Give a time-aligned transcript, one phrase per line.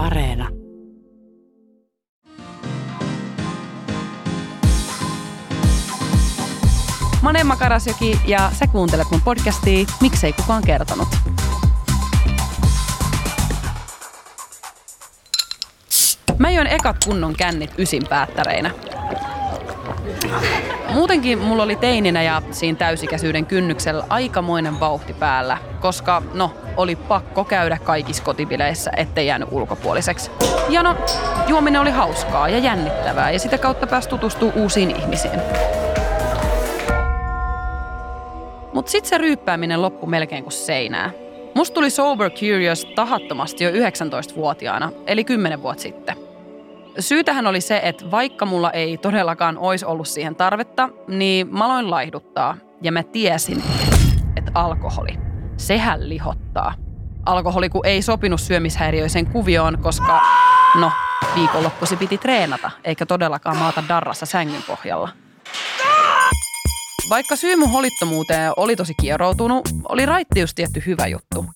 [0.00, 0.48] Areena.
[7.22, 11.08] Mä oon Emma Karasjoki ja sä kuuntelet mun podcastia Miksei kukaan kertonut.
[16.38, 18.70] Mä join ekat kunnon kännit ysin päättäreinä.
[20.94, 27.44] Muutenkin mulla oli teininä ja siinä täysikäisyyden kynnyksellä aikamoinen vauhti päällä, koska no, oli pakko
[27.44, 30.30] käydä kaikissa kotipileissä, ettei jäänyt ulkopuoliseksi.
[30.68, 30.96] Ja no,
[31.46, 35.40] juominen oli hauskaa ja jännittävää ja sitä kautta pääsi tutustua uusiin ihmisiin.
[38.72, 41.10] Mutta sitten se ryyppääminen loppui melkein kuin seinää.
[41.54, 46.16] Musta tuli Sober Curious tahattomasti jo 19-vuotiaana, eli 10 vuotta sitten.
[46.98, 51.90] Syytähän oli se, että vaikka mulla ei todellakaan olisi ollut siihen tarvetta, niin mä aloin
[51.90, 52.56] laihduttaa.
[52.82, 53.62] Ja mä tiesin,
[54.36, 55.29] että alkoholi,
[55.60, 56.74] sehän lihottaa.
[57.26, 60.20] Alkoholi kun ei sopinut syömishäiriöisen kuvioon, koska
[60.80, 60.92] no,
[61.34, 65.08] viikonloppusi piti treenata, eikä todellakaan maata darrassa sängyn pohjalla.
[67.10, 71.46] Vaikka syy mun holittomuuteen oli tosi kieroutunut, oli raittius tietty hyvä juttu.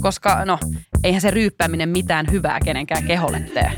[0.00, 0.58] Koska no,
[1.04, 3.72] eihän se ryyppääminen mitään hyvää kenenkään keholle tee.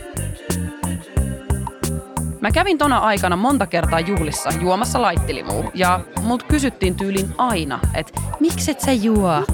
[2.41, 8.21] Mä kävin tona aikana monta kertaa juhlissa juomassa laittilimuu ja mut kysyttiin tyylin aina, että
[8.41, 9.45] mikset sä juo?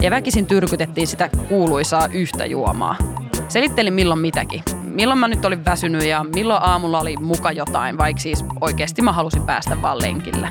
[0.00, 2.96] Ja väkisin tyrkytettiin sitä kuuluisaa yhtä juomaa.
[3.48, 4.62] Selittelin milloin mitäkin.
[4.82, 9.12] Milloin mä nyt olin väsynyt ja milloin aamulla oli muka jotain, vaikka siis oikeasti mä
[9.12, 10.48] halusin päästä vaan lenkille.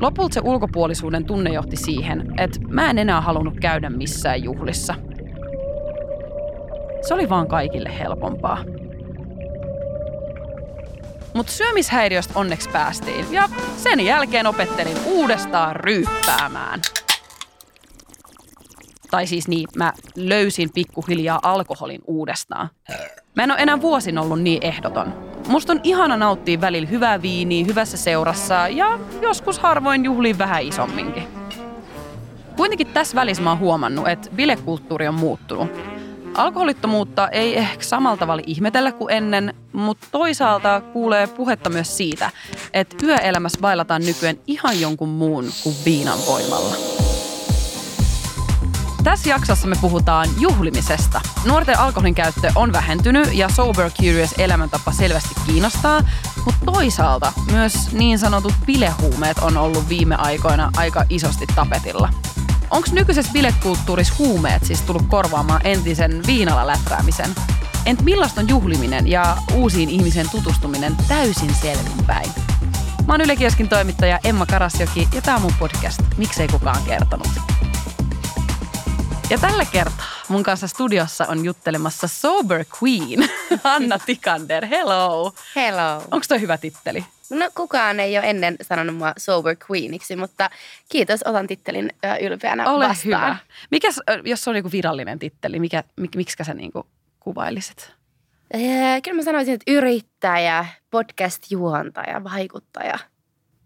[0.00, 4.94] Lopulta se ulkopuolisuuden tunne johti siihen, että mä en enää halunnut käydä missään juhlissa.
[7.10, 8.64] Se oli vaan kaikille helpompaa.
[11.34, 16.80] Mutta syömishäiriöstä onneksi päästiin ja sen jälkeen opettelin uudestaan ryyppäämään.
[19.10, 22.68] Tai siis niin, mä löysin pikkuhiljaa alkoholin uudestaan.
[23.36, 25.14] Mä en ole enää vuosin ollut niin ehdoton.
[25.48, 31.28] Musta on ihana nauttia välillä hyvää viiniä hyvässä seurassa ja joskus harvoin juhliin vähän isomminkin.
[32.56, 35.99] Kuitenkin tässä välissä mä oon huomannut, että bilekulttuuri on muuttunut.
[36.34, 42.30] Alkoholittomuutta ei ehkä samalla tavalla ihmetellä kuin ennen, mutta toisaalta kuulee puhetta myös siitä,
[42.72, 46.74] että yöelämässä bailataan nykyään ihan jonkun muun kuin viinan voimalla.
[49.04, 51.20] Tässä jaksossa me puhutaan juhlimisesta.
[51.46, 56.00] Nuorten alkoholin käyttö on vähentynyt ja sober curious elämäntapa selvästi kiinnostaa,
[56.44, 62.08] mutta toisaalta myös niin sanotut bilehuumeet on ollut viime aikoina aika isosti tapetilla.
[62.70, 67.30] Onko nykyisessä bilekulttuurissa huumeet siis tullut korvaamaan entisen viinalla läträämisen?
[67.86, 72.30] Ent millaista on juhliminen ja uusiin ihmisen tutustuminen täysin selvinpäin?
[73.06, 77.28] Mä oon Yle Kioskin toimittaja Emma Karasjoki ja tää on mun podcast Miksei kukaan kertonut.
[79.30, 83.30] Ja tällä kertaa mun kanssa studiossa on juttelemassa Sober Queen,
[83.74, 84.66] Anna Tikander.
[84.66, 85.32] Hello.
[85.56, 86.02] Hello.
[86.10, 87.04] Onko toi hyvä titteli?
[87.30, 90.50] No kukaan ei ole ennen sanonut mua Sober Queeniksi, mutta
[90.88, 91.92] kiitos, otan tittelin
[92.22, 93.04] ylpeänä Ole vastaan.
[93.04, 93.36] hyvä.
[93.70, 96.86] Mikäs, jos se on niinku virallinen titteli, mikä, mik, miksi sä niinku
[97.20, 97.92] kuvailisit?
[98.54, 102.98] Ee, kyllä mä sanoisin, että yrittäjä, podcast-juontaja, vaikuttaja.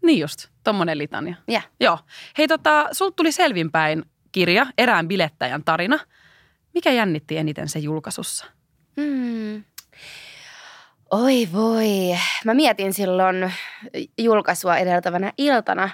[0.03, 1.35] Niin just, tommonen litania.
[1.47, 1.61] Ja.
[1.79, 1.99] Joo.
[2.37, 5.99] Hei tota, sulta tuli selvinpäin kirja, erään bilettäjän tarina.
[6.73, 8.45] Mikä jännitti eniten se julkaisussa?
[9.01, 9.34] Hmm.
[11.11, 11.87] Oi voi.
[12.45, 13.53] Mä mietin silloin
[14.17, 15.89] julkaisua edeltävänä iltana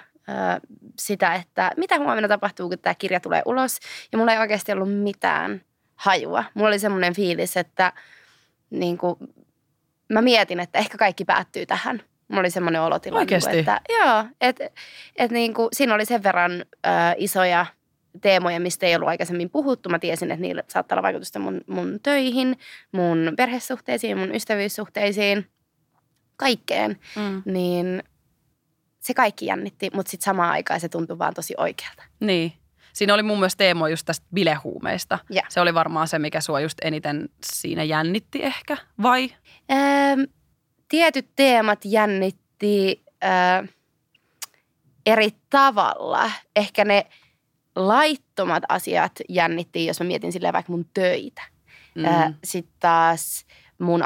[1.00, 3.80] sitä, että mitä huomenna tapahtuu, kun tämä kirja tulee ulos.
[4.12, 5.62] Ja mulla ei oikeasti ollut mitään
[5.96, 6.44] hajua.
[6.54, 7.94] Mulla oli semmoinen fiilis, että
[8.70, 9.16] niin kuin,
[10.10, 12.02] mä mietin, että ehkä kaikki päättyy tähän.
[12.28, 13.20] Mulla oli semmoinen olotila.
[13.20, 13.52] Oikeesti?
[13.52, 14.70] Niin kuin, että, joo, että
[15.16, 17.66] et niin kuin, siinä oli sen verran ö, isoja
[18.22, 19.90] teemoja, mistä ei ollut aikaisemmin puhuttu.
[19.90, 22.58] Mä tiesin, että niillä saattaa olla vaikutusta mun, mun töihin,
[22.92, 25.48] mun perhesuhteisiin, mun ystävyyssuhteisiin,
[26.38, 26.98] kaikkeen.
[27.16, 27.44] Mm.
[27.46, 28.04] Niin
[29.00, 32.04] se kaikki jännitti, mutta sitten samaan aikaan se tuntui vaan tosi oikealta.
[32.20, 32.54] Niin.
[32.94, 35.20] Siinä oli mun mielestä teemo just tästä bilehuumeista.
[35.30, 35.42] Ja.
[35.50, 39.30] Se oli varmaan se, mikä sua just eniten siinä jännitti ehkä, vai?
[39.72, 40.26] Öö,
[40.88, 43.68] tietyt teemat jännitti öö,
[45.06, 46.32] eri tavalla.
[46.56, 47.06] Ehkä ne
[47.88, 51.42] laittomat asiat jännittiin, jos mä mietin silleen vaikka mun töitä.
[51.96, 52.04] Mm.
[52.04, 52.34] Mm.
[52.44, 53.46] Sitten taas
[53.80, 54.04] mun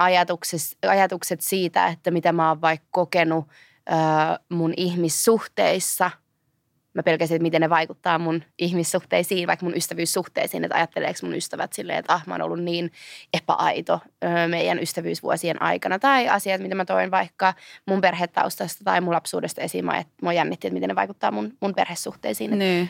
[0.82, 3.46] ajatukset siitä, että mitä mä oon vaikka kokenut
[3.92, 3.96] öö,
[4.50, 6.12] mun ihmissuhteissa.
[6.94, 10.64] Mä pelkäsin, että miten ne vaikuttaa mun ihmissuhteisiin, vaikka mun ystävyyssuhteisiin.
[10.64, 12.92] Että ajatteleeko mun ystävät silleen, että ah, mä oon ollut niin
[13.34, 14.00] epäaito
[14.48, 16.00] meidän ystävyysvuosien aikana.
[16.00, 17.54] Tai asiat, mitä mä toin vaikka
[17.86, 19.86] mun perhetaustasta tai mun lapsuudesta esiin.
[19.86, 22.60] Mä- Että mua jännitti, että miten ne vaikuttaa mun, mun perhesuhteisiin.
[22.60, 22.90] Niin.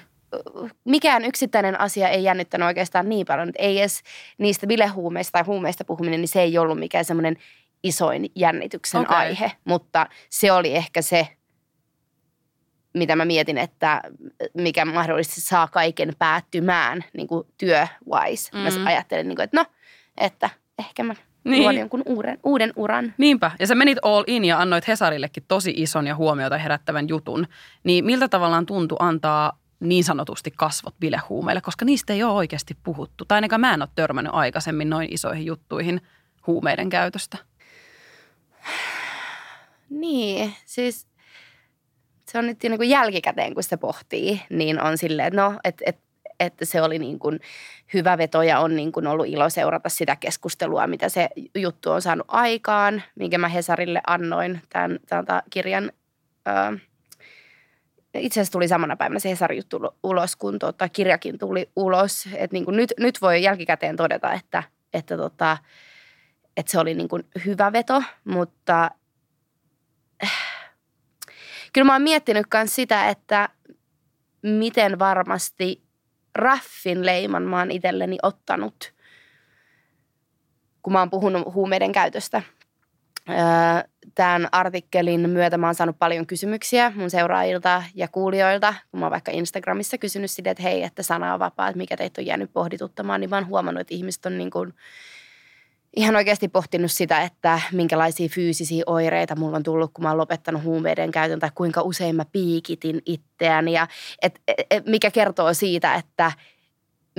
[0.84, 4.02] Mikään yksittäinen asia ei jännittänyt oikeastaan niin paljon, että ei edes
[4.38, 7.38] niistä bilehuumeista tai huumeista puhuminen, niin se ei ollut mikään semmoinen
[7.84, 9.18] isoin jännityksen okay.
[9.18, 11.28] aihe, mutta se oli ehkä se,
[12.94, 14.02] mitä mä mietin, että
[14.54, 18.50] mikä mahdollisesti saa kaiken päättymään niin kuin työ-wise.
[18.54, 18.80] Mm.
[18.80, 19.66] Mä ajattelin, niin kuin, että no,
[20.18, 20.50] että
[20.80, 21.62] ehkä mä niin.
[21.62, 23.14] luon jonkun uuden, uuden uran.
[23.18, 23.52] Niinpä.
[23.60, 27.48] Ja sä menit all in ja annoit Hesarillekin tosi ison ja huomiota herättävän jutun.
[27.84, 33.26] Niin miltä tavallaan tuntui antaa niin sanotusti kasvot bilehuumeille, koska niistä ei ole oikeasti puhuttu.
[33.26, 36.02] Tai ainakaan mä en ole törmännyt aikaisemmin noin isoihin juttuihin
[36.48, 37.38] huumeiden käytöstä.
[39.90, 41.08] Niin, siis
[42.28, 45.84] se on nyt niin kuin jälkikäteen, kun se pohtii, niin on silleen, että no, että
[45.88, 46.00] et,
[46.40, 47.40] että se oli niin kuin
[47.94, 52.02] hyvä veto ja on niin kuin ollut ilo seurata sitä keskustelua, mitä se juttu on
[52.02, 55.92] saanut aikaan, minkä mä Hesarille annoin tämän, tämän kirjan.
[58.20, 62.30] Itse asiassa tuli samana päivänä se Hesarin juttu ulos, kun tota, kirjakin tuli ulos.
[62.36, 64.64] Et niin kuin nyt, nyt voi jälkikäteen todeta, että,
[64.94, 65.58] että, tota,
[66.58, 68.92] että se oli niin kuin hyvä veto, mutta
[71.74, 73.50] kyllä mä oon miettinyt myös sitä, että
[74.42, 75.84] miten varmasti
[76.36, 78.94] raffin leiman mä oon itselleni ottanut,
[80.82, 82.42] kun mä oon puhunut huumeiden käytöstä.
[84.16, 89.12] Tämän artikkelin myötä mä oon saanut paljon kysymyksiä mun seuraajilta ja kuulijoilta, kun mä oon
[89.12, 92.54] vaikka Instagramissa kysynyt sitä, että hei, että sana on vapaa, että mikä teitä on jäänyt
[92.54, 94.74] pohdituttamaan, niin mä oon huomannut, että ihmiset on niin kuin–
[95.96, 100.64] ihan oikeasti pohtinut sitä, että minkälaisia fyysisiä oireita mulla on tullut, kun mä oon lopettanut
[100.64, 103.74] huumeiden käytön tai kuinka usein mä piikitin itseäni.
[103.74, 103.88] Ja
[104.22, 104.42] et,
[104.72, 106.32] et, mikä kertoo siitä, että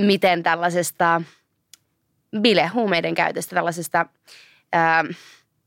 [0.00, 1.22] miten tällaisesta
[2.40, 4.06] bilehuumeiden käytöstä, tällaisesta
[4.72, 5.04] ää,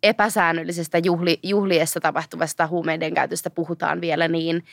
[0.04, 4.64] epäsäännöllisestä juhli, juhliessa tapahtuvasta huumeiden käytöstä puhutaan vielä niin,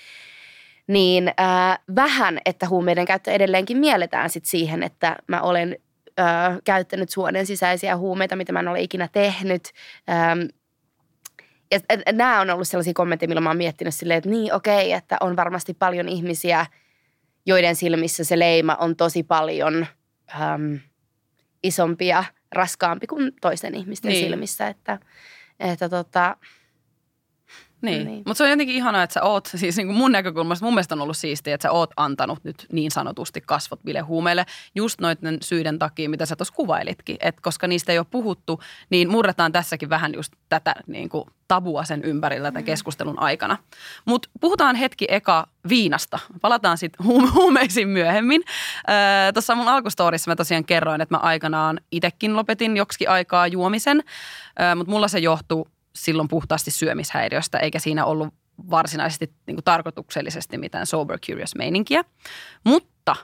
[0.87, 5.76] niin ää, vähän, että huumeiden käyttö edelleenkin mielletään sit siihen, että mä olen
[6.19, 6.23] ö,
[6.64, 9.73] käyttänyt suonen sisäisiä huumeita, mitä mä en ole ikinä tehnyt.
[10.08, 10.49] Ö,
[11.70, 11.81] ja
[12.12, 15.17] nämä on ollut sellaisia kommentteja, millä mä oon miettinyt silleen, että niin okei, okay, että
[15.20, 16.67] on varmasti paljon ihmisiä,
[17.46, 19.87] joiden silmissä se leima on tosi paljon
[20.40, 20.78] äm,
[21.66, 24.24] isompi ja raskaampi kuin toisten ihmisten niin.
[24.24, 24.68] silmissä.
[24.68, 24.98] Että,
[25.60, 26.36] että tota,
[27.82, 28.23] niin, niin.
[28.26, 30.94] mutta se on jotenkin ihanaa, että sä oot, siis niin kuin mun näkökulmasta mun mielestä
[30.94, 35.78] on ollut siistiä, että sä oot antanut nyt niin sanotusti kasvot bilehuumeille just noiden syiden
[35.78, 37.17] takia, mitä sä tuossa kuvailitkin.
[37.20, 41.84] Et koska niistä ei ole puhuttu, niin murretaan tässäkin vähän just tätä niin kuin tabua
[41.84, 42.67] sen ympärillä tämän mm.
[42.67, 43.58] keskustelun aikana.
[44.05, 46.19] Mutta puhutaan hetki eka viinasta.
[46.40, 48.43] Palataan sitten huumeisiin myöhemmin.
[48.88, 54.02] Öö, Tuossa mun alkustorissa mä tosiaan kerroin, että mä aikanaan itekin lopetin joksikin aikaa juomisen,
[54.61, 58.34] öö, mutta mulla se johtuu silloin puhtaasti syömishäiriöstä, eikä siinä ollut
[58.70, 62.04] varsinaisesti niin kuin tarkoituksellisesti mitään sober curious meininkiä.
[62.64, 63.16] Mutta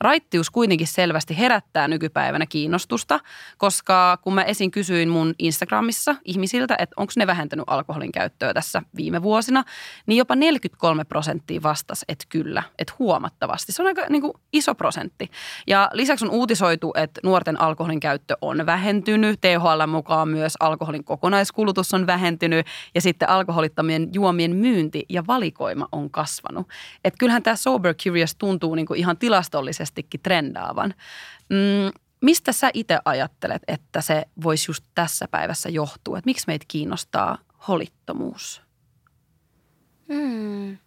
[0.00, 3.20] raittius kuitenkin selvästi herättää nykypäivänä kiinnostusta,
[3.58, 8.82] koska kun mä esin kysyin mun Instagramissa ihmisiltä, että onko ne vähentänyt alkoholin käyttöä tässä
[8.96, 9.64] viime vuosina,
[10.06, 13.72] niin jopa 43 prosenttia vastasi, että kyllä, että huomattavasti.
[13.72, 15.30] Se on aika niin kuin iso prosentti.
[15.66, 19.40] Ja lisäksi on uutisoitu, että nuorten alkoholin käyttö on vähentynyt.
[19.40, 26.10] THL mukaan myös alkoholin kokonaiskulutus on vähentynyt ja sitten alkoholittamien juomien myynti ja valikoima on
[26.10, 26.68] kasvanut.
[27.04, 30.94] Että kyllähän tämä sober curious tuntuu niin kuin ihan tilastollisesti selvästikin trendaavan.
[31.48, 36.18] Mm, mistä sä itse ajattelet, että se voisi just tässä päivässä johtua?
[36.18, 38.62] Että miksi meitä kiinnostaa holittomuus?
[40.12, 40.78] Hmm.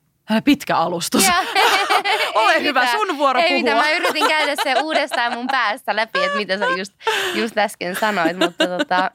[0.44, 1.24] Pitkä alustus.
[2.36, 2.98] Ole hyvä, mitään.
[2.98, 3.60] sun vuoro Ei puhua.
[3.60, 6.94] mitään, mä yritin käydä se uudestaan mun päästä läpi, että mitä sä just,
[7.36, 9.12] just äsken sanoit, mutta tota...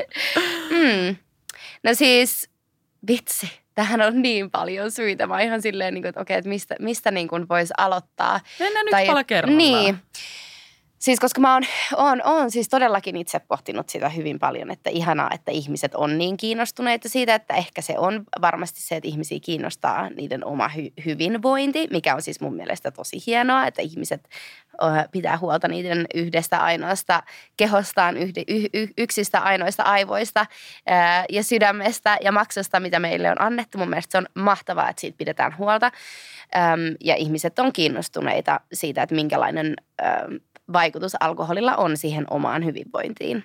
[0.70, 1.16] mm.
[1.82, 2.50] No siis,
[3.08, 5.26] vitsi, tähän on niin paljon syitä.
[5.26, 8.40] Mä ihan silleen, niin kuin, että okei, että mistä, mistä niin kuin voisi aloittaa.
[8.58, 9.58] Mennään nyt pala kerrallaan.
[9.58, 9.98] Niin.
[11.00, 11.62] Siis koska mä oon,
[11.96, 16.36] oon, oon siis todellakin itse pohtinut sitä hyvin paljon, että ihanaa, että ihmiset on niin
[16.36, 21.88] kiinnostuneita siitä, että ehkä se on varmasti se, että ihmisiä kiinnostaa niiden oma hy- hyvinvointi,
[21.90, 24.28] mikä on siis mun mielestä tosi hienoa, että ihmiset
[25.12, 27.22] pitää huolta niiden yhdestä ainoasta
[27.56, 30.46] kehostaan, yhde, y, y, yksistä ainoista aivoista
[30.86, 33.78] ää, ja sydämestä ja maksusta, mitä meille on annettu.
[33.78, 35.86] Mun mielestä se on mahtavaa, että siitä pidetään huolta
[36.56, 40.40] äm, ja ihmiset on kiinnostuneita siitä, että minkälainen äm,
[40.72, 43.44] vaikutus alkoholilla on siihen omaan hyvinvointiin.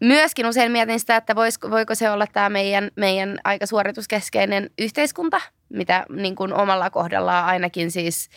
[0.00, 5.40] Myöskin usein mietin sitä, että voisiko, voiko se olla tämä meidän, meidän aika suorituskeskeinen yhteiskunta,
[5.68, 8.28] mitä niin kuin omalla kohdallaan ainakin siis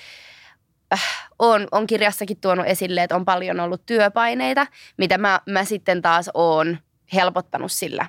[0.94, 1.04] äh,
[1.40, 6.30] on, on kirjassakin tuonut esille, että on paljon ollut työpaineita, mitä mä, mä sitten taas
[6.34, 6.78] oon
[7.14, 8.06] helpottanut sillä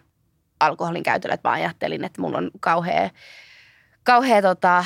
[0.60, 3.10] alkoholin käytöllä, että mä ajattelin, että mulla on kauhea,
[4.04, 4.84] kauhea tota,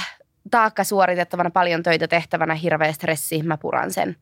[0.51, 4.17] taakka suoritettavana, paljon töitä tehtävänä, hirveä stressi, mä puran sen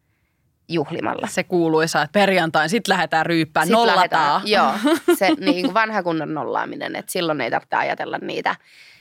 [0.68, 1.26] juhlimalla.
[1.26, 3.96] Se kuuluisa, että perjantain sitten lähdetään ryyppään, Sit nollataan.
[3.96, 8.56] lähdetään- Joo, se niin kuin vanha kunnon nollaaminen, että silloin ei tarvitse ajatella niitä,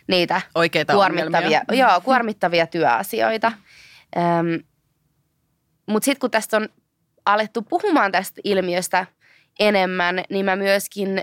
[0.08, 1.88] niitä Oikeita kuormittavia, ongelmia.
[1.90, 3.52] joo, kuormittavia työasioita.
[4.18, 4.64] Öm,
[5.86, 6.70] Mutta sitten kun tästä on
[7.26, 9.06] alettu puhumaan tästä ilmiöstä
[9.60, 11.22] enemmän, niin mä myöskin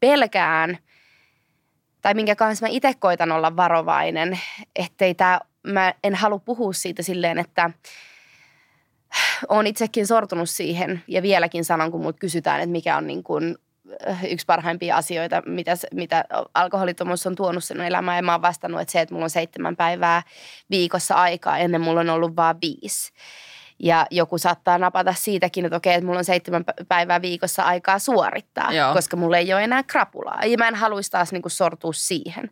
[0.00, 0.78] pelkään,
[2.00, 4.40] tai minkä kanssa mä itse koitan olla varovainen,
[4.76, 7.70] ettei tää, mä en halua puhua siitä silleen, että
[9.48, 13.56] olen itsekin sortunut siihen ja vieläkin sanon, kun mut kysytään, että mikä on niin kuin
[14.08, 16.24] äh, yksi parhaimpia asioita, mitä, mitä
[16.54, 18.16] alkoholittomuus on tuonut sinun elämään.
[18.16, 20.22] Ja mä oon vastannut, että se, että mulla on seitsemän päivää
[20.70, 23.12] viikossa aikaa, ennen mulla on ollut vaan viisi.
[23.82, 27.98] Ja joku saattaa napata siitäkin, että okei, että mulla on seitsemän pä- päivää viikossa aikaa
[27.98, 28.94] suorittaa, Joo.
[28.94, 30.44] koska mulla ei ole enää krapulaa.
[30.44, 32.50] Ja mä en haluaisi taas niinku sortua siihen.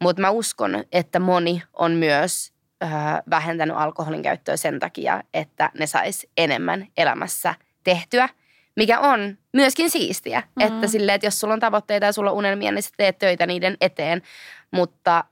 [0.00, 2.52] Mutta mä uskon, että moni on myös
[2.82, 2.90] äh,
[3.30, 7.54] vähentänyt alkoholin käyttöä sen takia, että ne sais enemmän elämässä
[7.84, 8.28] tehtyä,
[8.76, 10.42] mikä on myöskin siistiä.
[10.56, 10.66] Mm.
[10.66, 13.46] Että silleen, että jos sulla on tavoitteita ja sulla on unelmia, niin sä teet töitä
[13.46, 14.22] niiden eteen.
[14.70, 15.24] Mutta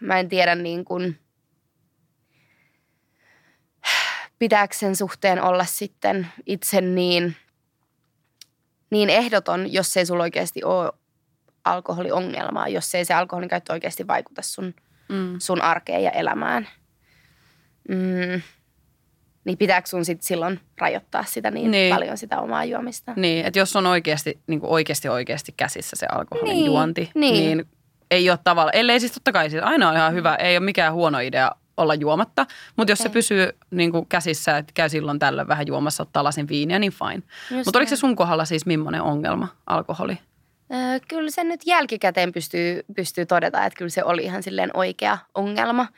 [0.00, 1.18] mä en tiedä niin kuin,
[4.38, 7.36] pitääkö sen suhteen olla sitten itse niin,
[8.90, 10.92] niin ehdoton, jos ei sulla oikeasti ole
[11.64, 14.74] alkoholiongelmaa, jos ei se alkoholin käyttö oikeasti vaikuta sun,
[15.08, 15.34] Mm.
[15.38, 16.68] sun arkeen ja elämään.
[17.88, 18.42] Mm.
[19.44, 21.94] Niin pitääkö sun sit silloin rajoittaa sitä niin, Niin.
[21.94, 23.12] paljon sitä omaa juomista?
[23.16, 27.34] Niin, että jos on oikeasti, niin kuin oikeasti oikeasti käsissä se alkoholin Niin, juonti, niin.
[27.34, 27.66] niin
[28.10, 30.92] ei ole tavalla, ellei siis totta kai siis aina on ihan hyvä, ei ole mikään
[30.92, 32.46] huono idea olla juomatta,
[32.76, 33.12] mutta jos se Ei.
[33.12, 37.22] pysyy niin kuin käsissä, että käy silloin tällöin vähän juomassa, ottaa lasin viiniä, niin fine.
[37.64, 40.18] Mutta oliko se sun kohdalla siis millainen ongelma, alkoholi?
[40.74, 45.18] Öö, kyllä se nyt jälkikäteen pystyy, pystyy todeta, että kyllä se oli ihan silleen oikea
[45.34, 45.88] ongelma.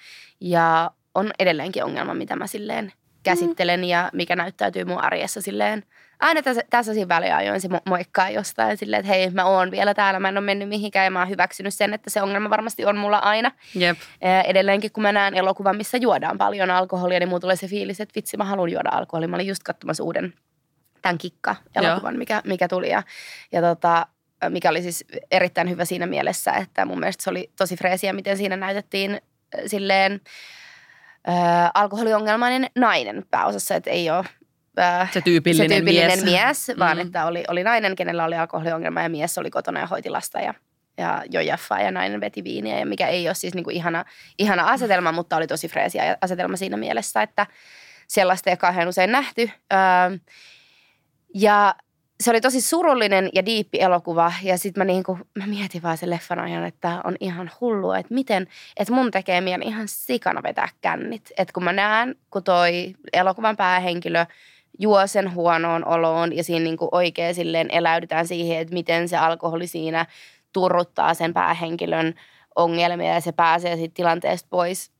[0.40, 5.84] Ja on edelleenkin ongelma, mitä mä silleen käsittelen ja mikä näyttäytyy mun arjessa silleen.
[6.20, 9.94] Aina tässä, tässä siinä väliajoin se mo- moikkaa jostain silleen, että hei mä oon vielä
[9.94, 12.84] täällä, mä en ole mennyt mihinkään ja mä oon hyväksynyt sen, että se ongelma varmasti
[12.84, 13.50] on mulla aina.
[13.74, 13.98] Jep.
[14.46, 18.12] Edelleenkin kun mä näen elokuvan, missä juodaan paljon alkoholia, niin mulla tulee se fiilis, että
[18.16, 19.28] vitsi mä haluan juoda alkoholia.
[19.28, 20.34] Mä olin just katsomassa uuden
[21.02, 23.02] tämän kikka-elokuvan, mikä, mikä tuli ja,
[23.52, 24.06] ja tota,
[24.48, 28.36] mikä oli siis erittäin hyvä siinä mielessä, että mun mielestä se oli tosi freesiä, miten
[28.36, 29.20] siinä näytettiin äh,
[29.66, 30.20] silleen
[31.28, 34.24] äh, alkoholiongelmainen nainen pääosassa, että ei ole
[34.78, 36.66] äh, Se tyypillinen, se tyypillinen mies.
[36.66, 37.06] mies, vaan Mm.
[37.06, 40.54] että oli, oli nainen, kenellä oli alkoholiongelma ja mies oli kotona ja hoiti lasta ja,
[40.98, 44.04] ja joi jaffaa ja nainen veti viiniä, ja mikä ei ole siis niinku ihana,
[44.38, 47.46] ihana asetelma, mutta oli tosi freesiä asetelma siinä mielessä, että
[48.08, 49.50] sellaista ei kauhean usein nähty.
[49.72, 49.78] Öö,
[51.34, 51.74] ja
[52.22, 56.10] se oli tosi surullinen ja diippi elokuva ja sitten mä, niinku, mä mietin vaan sen
[56.10, 58.46] leffan ajan, että on ihan hullua, että miten,
[58.76, 61.32] että mun tekee mieli ihan sikana vetää kännit.
[61.38, 64.26] Että kun mä näen, kun toi elokuvan päähenkilö
[64.78, 69.66] juo sen huonoon oloon ja siinä niinku oikein silleen eläydytään siihen, että miten se alkoholi
[69.66, 70.06] siinä
[70.52, 72.14] turruttaa sen päähenkilön
[72.56, 74.97] ongelmia ja se pääsee siitä tilanteesta pois.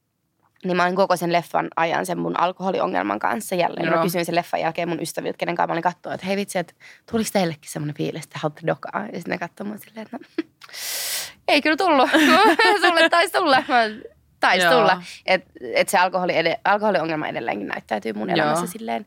[0.64, 3.84] Niin mä olin koko sen leffan ajan sen mun alkoholiongelman kanssa jälleen.
[3.86, 3.92] Joo.
[3.94, 3.98] Joo.
[3.98, 6.58] Mä kysyin sen leffan jälkeen mun ystäviltä, kenen kanssa mä olin katsoa, että hei vitsi,
[6.58, 6.74] että
[7.10, 9.00] tuliko teillekin semmoinen fiilis, että haluatte dokaa?
[9.00, 10.44] Ja sitten ne katsoi mua silleen, että no,
[11.48, 12.10] ei kyllä tullut.
[12.86, 13.56] Sulle taisi tulla.
[13.68, 13.74] Mä,
[14.40, 14.74] taisi Joo.
[14.78, 15.02] tulla.
[15.26, 18.34] Että et se alkoholi ed- alkoholiongelma edelleenkin näyttäytyy mun Joo.
[18.36, 19.06] elämässä silleen.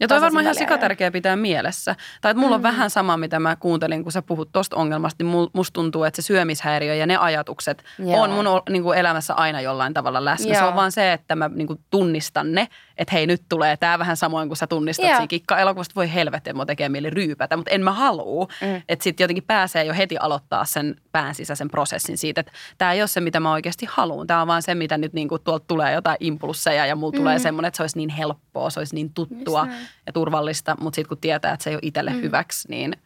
[0.00, 1.96] Ja toi varmaan ihan sikatärkeä pitää mielessä.
[2.20, 5.48] Tai että mulla on vähän sama, mitä mä kuuntelin, kun sä puhut tosta ongelmasta, niin
[5.52, 8.22] musta tuntuu, että se syömishäiriö ja ne ajatukset Joo.
[8.22, 10.54] on mun niin kuin elämässä aina jollain tavalla läsnä.
[10.54, 10.68] Se Joo.
[10.68, 14.16] on vaan se, että mä niin kuin tunnistan ne, että hei nyt tulee tämä vähän
[14.16, 15.16] samoin kuin sä tunnistat Joo.
[15.16, 15.92] siinä kikka-elokuvasta.
[15.96, 18.46] Voi helvetti, että mua tekee mieli ryypätä, mutta en mä halua.
[18.62, 18.82] Mm.
[18.88, 23.00] Että sitten jotenkin pääsee jo heti aloittaa sen pään sisäisen prosessin siitä, että tämä ei
[23.02, 24.26] ole se, mitä mä oikeasti haluan.
[24.26, 27.36] Tämä on vaan se, mitä nyt niin kuin tuolta tulee jotain impulsseja ja mulla tulee
[27.38, 27.42] Mm.
[27.42, 29.86] semmoinen, että se olisi niin helppoa, se olisi niin tuttua näin.
[30.06, 32.20] ja turvallista, mutta sitten kun tietää, että se ei ole itselle mm.
[32.22, 32.96] hyväksi, niin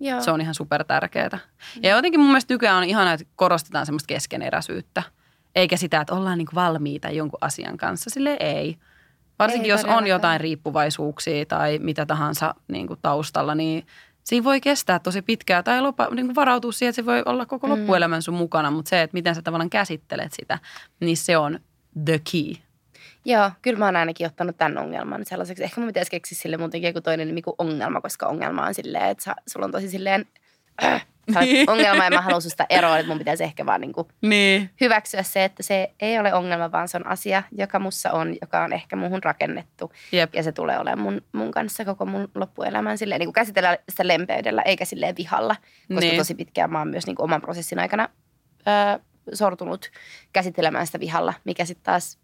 [0.00, 0.20] Joo.
[0.20, 1.38] se on ihan super tärkeää.
[1.82, 5.02] Ja jotenkin mun mielestä nykyään on ihanaa, että korostetaan semmoista keskeneräisyyttä.
[5.54, 8.10] Eikä sitä, että ollaan niin valmiita jonkun asian kanssa.
[8.10, 8.76] Sille ei.
[9.38, 13.86] Varsinkin jos on jotain riippuvaisuuksia tai mitä tahansa niin kuin taustalla, niin
[14.24, 17.46] siinä voi kestää tosi pitkään tai lopa, niin kuin varautua siihen, että se voi olla
[17.46, 17.72] koko Mm.
[17.72, 18.70] loppuelämän sun mukana.
[18.70, 20.58] Mutta se, että miten sä tavallaan käsittelet sitä,
[21.00, 21.60] niin se on
[22.04, 22.52] the key.
[23.24, 25.64] Joo, kyllä mä oon ainakin ottanut tämän ongelman sellaiseksi.
[25.64, 29.06] Ehkä mun pitäisi keksiä sille muutenkin joku toinen nimi kuin ongelma, koska ongelma on silleen,
[29.06, 30.26] että sä, sulla on tosi silleen
[30.84, 31.06] äh.
[31.66, 34.70] ongelma ja mä haluan susta eroon, että mun pitäisi ehkä vaan niin kuin Niin.
[34.80, 38.64] hyväksyä se, että se ei ole ongelma, vaan se on asia, joka mussa on, joka
[38.64, 39.92] on ehkä muuhun rakennettu.
[40.12, 40.34] Jep.
[40.34, 44.06] Ja se tulee olemaan mun, mun kanssa koko mun loppuelämän silleen, niin kuin käsitellä sitä
[44.08, 45.56] lempeydellä, eikä silleen vihalla.
[45.88, 46.16] Koska Niin.
[46.16, 48.08] tosi pitkään mä oon myös niin kuin oman prosessin aikana
[48.68, 48.98] öö,
[49.34, 49.90] sortunut
[50.32, 52.18] käsittelemään sitä vihalla, mikä sitten taas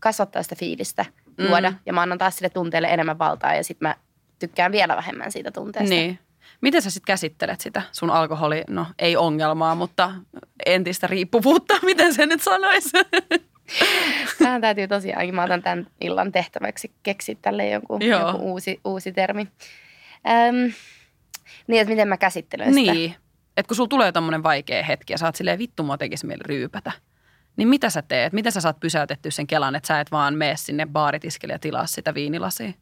[0.00, 1.04] kasvattaa sitä fiilistä
[1.38, 1.70] juoda.
[1.70, 1.76] Mm.
[1.86, 3.94] Ja mä annan taas sille tunteelle enemmän valtaa ja sitten mä
[4.38, 5.94] tykkään vielä vähemmän siitä tunteesta.
[5.94, 6.18] Niin.
[6.64, 10.12] Miten sä sitten käsittelet sitä sun alkoholi, no ei ongelmaa, mutta
[10.66, 12.90] entistä riippuvuutta, miten se nyt sanoisi?
[14.38, 19.48] Tähän täytyy tosiaan, mä otan tämän illan tehtäväksi keksiä tälle joku, joku uusi, uusi termi.
[20.48, 20.72] Öm,
[21.66, 22.92] niin, että miten mä käsittelen sitä.
[22.92, 23.14] Niin,
[23.56, 26.42] että kun sulla tulee tommonen vaikea hetki ja sä oot silleen vittu mua tekisi mieli
[26.44, 26.92] ryypätä.
[27.56, 28.32] Niin mitä sä teet?
[28.32, 31.86] Miten sä saat pysäytettyä sen kelan, että sä et vaan mene sinne baaritiskelle ja tilaa
[31.86, 32.72] sitä viinilasia?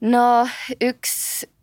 [0.00, 0.48] No
[0.80, 1.55] yksi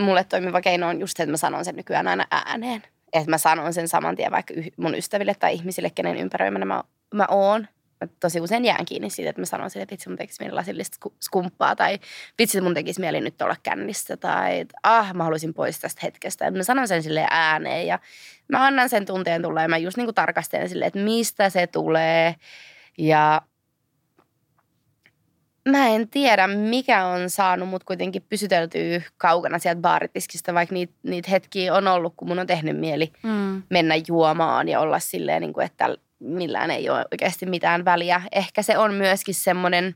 [0.00, 2.82] mulle toimiva keino on just se, että mä sanon sen nykyään aina ääneen.
[3.12, 6.82] Että mä sanon sen saman tien vaikka mun ystäville tai ihmisille, kenen ympäröimänä mä,
[7.14, 7.68] mä oon.
[8.00, 10.54] Mä tosi usein jään kiinni siitä, että mä sanon sille, että vitsi mun tekisi mieli
[10.54, 11.98] lasillista skumppaa tai
[12.38, 16.44] vitsi mun tekisi mieli nyt olla kännissä tai ah mä haluaisin pois tästä hetkestä.
[16.44, 17.98] Ja mä sanon sen sille ääneen ja
[18.48, 21.66] mä annan sen tunteen tulla ja mä just niin kuin tarkastelen sille, että mistä se
[21.66, 22.34] tulee
[22.98, 23.42] ja
[25.68, 31.30] mä en tiedä, mikä on saanut mut kuitenkin pysyteltyä kaukana sieltä baaritiskistä, vaikka niitä niit
[31.30, 33.62] hetkiä on ollut, kun mun on tehnyt mieli mm.
[33.70, 38.22] mennä juomaan ja olla silleen, niin kuin, että millään ei ole oikeasti mitään väliä.
[38.32, 39.94] Ehkä se on myöskin semmoinen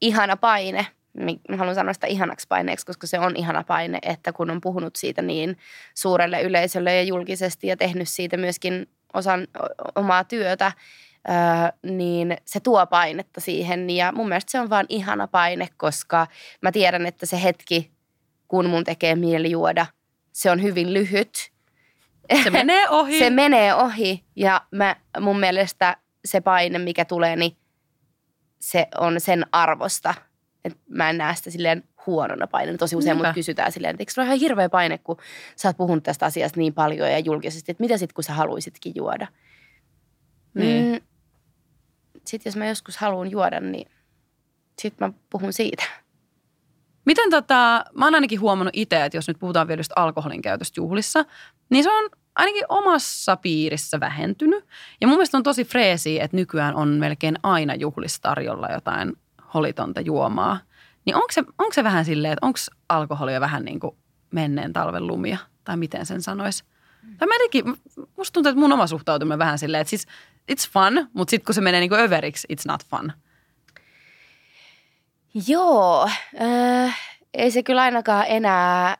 [0.00, 0.86] ihana paine,
[1.48, 4.96] mä haluan sanoa sitä ihanaksi paineeksi, koska se on ihana paine, että kun on puhunut
[4.96, 5.58] siitä niin
[5.94, 9.46] suurelle yleisölle ja julkisesti ja tehnyt siitä myöskin osan
[9.94, 10.72] omaa työtä,
[11.28, 16.26] Öö, niin se tuo painetta siihen ja mun mielestä se on vaan ihana paine, koska
[16.62, 17.90] mä tiedän, että se hetki,
[18.48, 19.86] kun mun tekee mieli juoda,
[20.32, 21.50] se on hyvin lyhyt.
[22.42, 23.18] Se menee ohi.
[23.18, 27.56] se menee ohi ja mä, mun mielestä se paine, mikä tulee, niin
[28.60, 30.14] se on sen arvosta.
[30.64, 32.78] Et mä en näe sitä silleen huonona painena.
[32.78, 35.16] Tosi usein mut kysytään silleen, että eikö se ole ihan hirveä paine, kun
[35.56, 38.92] sä oot puhunut tästä asiasta niin paljon ja julkisesti, että mitä sitten, kun sä haluaisitkin
[38.96, 39.26] juoda.
[40.54, 40.92] Niin.
[40.92, 41.00] Mm,
[42.30, 43.90] sitten jos mä joskus haluan juoda, niin
[44.78, 45.84] sitten mä puhun siitä.
[47.04, 50.80] Miten tota, mä oon ainakin huomannut itse, että jos nyt puhutaan vielä just alkoholin käytöstä
[50.80, 51.24] juhlissa,
[51.70, 54.64] niin se on ainakin omassa piirissä vähentynyt.
[55.00, 59.12] Ja mun mielestä on tosi freesi, että nykyään on melkein aina juhlissa tarjolla jotain
[59.54, 60.58] holitonta juomaa.
[61.06, 63.96] Niin onko se, onko se vähän silleen, että onko alkoholia vähän niin kuin
[64.30, 65.38] menneen talven lumia?
[65.64, 66.64] Tai miten sen sanoisi?
[67.18, 67.64] Tai mä jotenkin,
[68.16, 70.06] musta tuntuu, että mun oma suhtautuminen vähän silleen, että siis
[70.52, 73.12] it's fun, mutta sitten kun se menee niinku överiksi, it's not fun.
[75.46, 76.08] Joo,
[76.42, 76.98] äh,
[77.34, 78.96] ei se kyllä ainakaan enää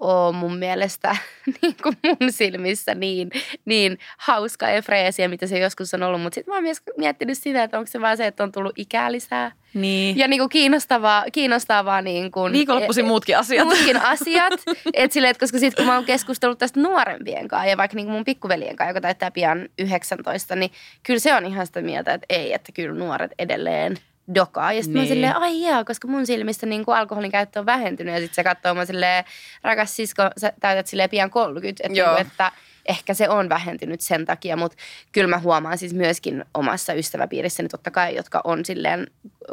[0.00, 1.16] ole mun mielestä
[1.62, 3.30] niin kuin mun silmissä niin,
[3.64, 6.22] niin hauskaa ja freesiä, mitä se joskus on ollut.
[6.22, 8.72] Mutta sitten mä oon myös miettinyt sitä, että onko se vaan se, että on tullut
[8.76, 9.52] ikää lisää.
[9.74, 10.18] Niin.
[10.18, 13.64] Ja niin kuin kiinnostavaa, kiinnostavaa niin kuin, Viikonloppuisin e, muutkin asiat.
[13.64, 14.52] Muutkin asiat.
[14.94, 18.06] et sille, että koska sitten kun mä oon keskustellut tästä nuorempien kanssa ja vaikka niin
[18.06, 20.70] kuin mun pikkuveljen kanssa, joka täyttää pian 19, niin
[21.02, 23.96] kyllä se on ihan sitä mieltä, että ei, että kyllä nuoret edelleen–
[24.34, 24.72] dokaa.
[24.72, 25.08] Ja sitten niin.
[25.08, 28.14] mä silleen, ai jaa, koska mun silmissä niin kuin alkoholin käyttö on vähentynyt.
[28.14, 29.24] Ja sitten se katsoo mä silleen,
[29.62, 31.82] rakas sisko, sä täytät silleen pian 30.
[31.86, 32.52] Että, niin kuin, että
[32.86, 34.76] ehkä se on vähentynyt sen takia, mutta
[35.12, 39.06] kyllä mä huomaan siis myöskin omassa ystäväpiirissäni totta kai, jotka on silleen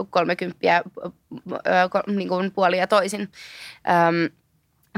[0.10, 0.84] kolmekymppiä
[2.08, 3.22] niin kuin puolia ja toisin.
[4.08, 4.32] Öm,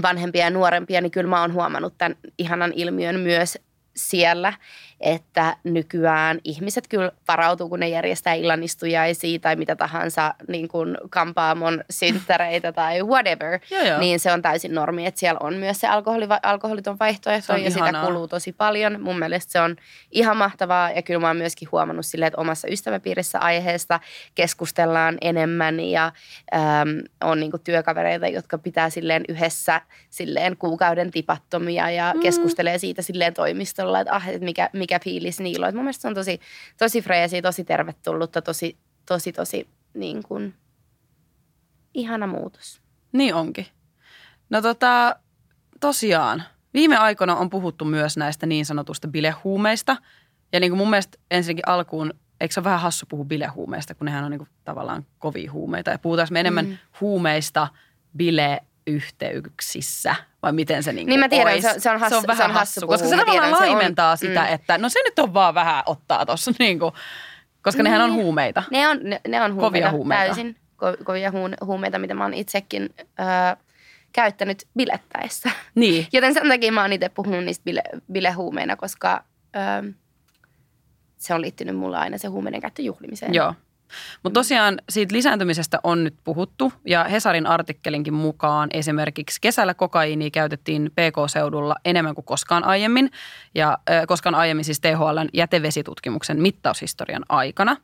[0.02, 3.58] vanhempia ja nuorempia, niin kyllä mä oon huomannut tämän ihanan ilmiön myös
[3.96, 4.54] siellä,
[5.00, 11.84] että nykyään ihmiset kyllä varautuu, kun ne järjestää illanistujaisia tai mitä tahansa niin kuin kampaamon
[11.90, 14.00] synttäreitä tai whatever, joo, joo.
[14.00, 17.88] niin se on täysin normi, että siellä on myös se alkoholi, alkoholiton vaihtoehto ja ihanaa.
[17.88, 19.02] sitä kuluu tosi paljon.
[19.02, 19.76] Mun mielestä se on
[20.12, 24.00] ihan mahtavaa ja kyllä mä oon myöskin huomannut silleen, että omassa ystäväpiirissä aiheesta
[24.36, 26.12] keskustellaan enemmän ja
[26.54, 32.20] äm, on niin kuin työkavereita, jotka pitää silleen yhdessä silleen kuukauden tipattomia ja mm.
[32.20, 35.76] keskustelee siitä silleen toimistolla, että ah, että mikä, mikä mikä fiilis niillä on.
[35.76, 36.40] mun mielestä se on tosi,
[36.78, 40.54] tosi freesi, tosi tervetullutta, tosi, tosi, tosi niin kuin,
[41.94, 42.82] ihana muutos.
[43.12, 43.66] Niin onkin.
[44.50, 45.16] No tota,
[45.80, 49.98] tosiaan, viime aikoina on puhuttu myös näistä niin sanotusta bilehuumeista.
[50.54, 54.06] Ja niin kuin mun mielestä ensinnäkin alkuun, eikö se ole vähän hassu puhua bilehuumeista, kun
[54.06, 55.92] nehän on niin kuin tavallaan kovia huumeita.
[55.92, 56.78] Ja puhutaan me enemmän mm.
[57.02, 57.68] huumeista
[58.18, 62.28] bile yhteyksissä, vai miten se niinku Niin mä tiedän, se, se, on hassu, se on
[62.28, 64.54] vähän se on hassu, koska se tavallaan laimentaa se on, sitä, mm.
[64.54, 66.94] että no se nyt on vaan vähän ottaa tuossa, niinku,
[67.62, 67.92] koska niin.
[67.92, 68.64] nehän on huumeita.
[68.72, 70.26] Ne on, ne, ne on huumeita, kovia huumeita.
[70.26, 71.32] täysin ko- kovia
[71.66, 73.66] huumeita, mitä mä oon itsekin öö,
[74.14, 75.52] käyttänyt bilettäessä.
[75.76, 76.08] Niin.
[76.14, 79.24] Joten sen takia mä oon itse puhunut niistä bile, bilehuumeina, koska
[79.56, 79.92] öö,
[81.18, 83.34] se on liittynyt mulle aina se huumeiden käyttö juhlimiseen.
[83.34, 83.54] Joo.
[84.24, 90.92] Mutta tosiaan siitä lisääntymisestä on nyt puhuttu ja Hesarin artikkelinkin mukaan esimerkiksi kesällä kokaiinia käytettiin
[90.92, 93.12] PK-seudulla enemmän kuin koskaan aiemmin
[93.56, 97.78] ja koskaan aiemmin siis THLn jätevesitutkimuksen mittaushistorian aikana.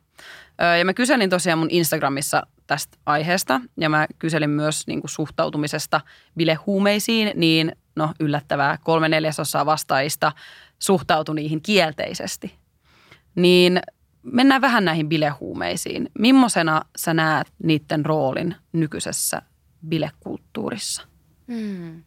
[0.78, 6.00] Ja mä kyselin tosiaan mun Instagramissa tästä aiheesta ja mä kyselin myös niin kuin suhtautumisesta
[6.36, 10.32] bilehuumeisiin, niin no yllättävää kolme neljäsosaa vastaajista
[10.78, 12.54] suhtautui niihin kielteisesti.
[13.34, 13.80] Niin
[14.32, 16.10] mennään vähän näihin bilehuumeisiin.
[16.18, 19.42] Mimmoisena sä näet niiden roolin nykyisessä
[19.88, 21.02] bilekulttuurissa?
[21.52, 22.02] Hmm.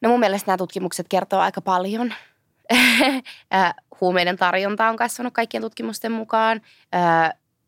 [0.00, 2.14] No mun mielestä nämä tutkimukset kertoo aika paljon.
[4.00, 6.60] Huumeiden tarjonta on kasvanut kaikkien tutkimusten mukaan.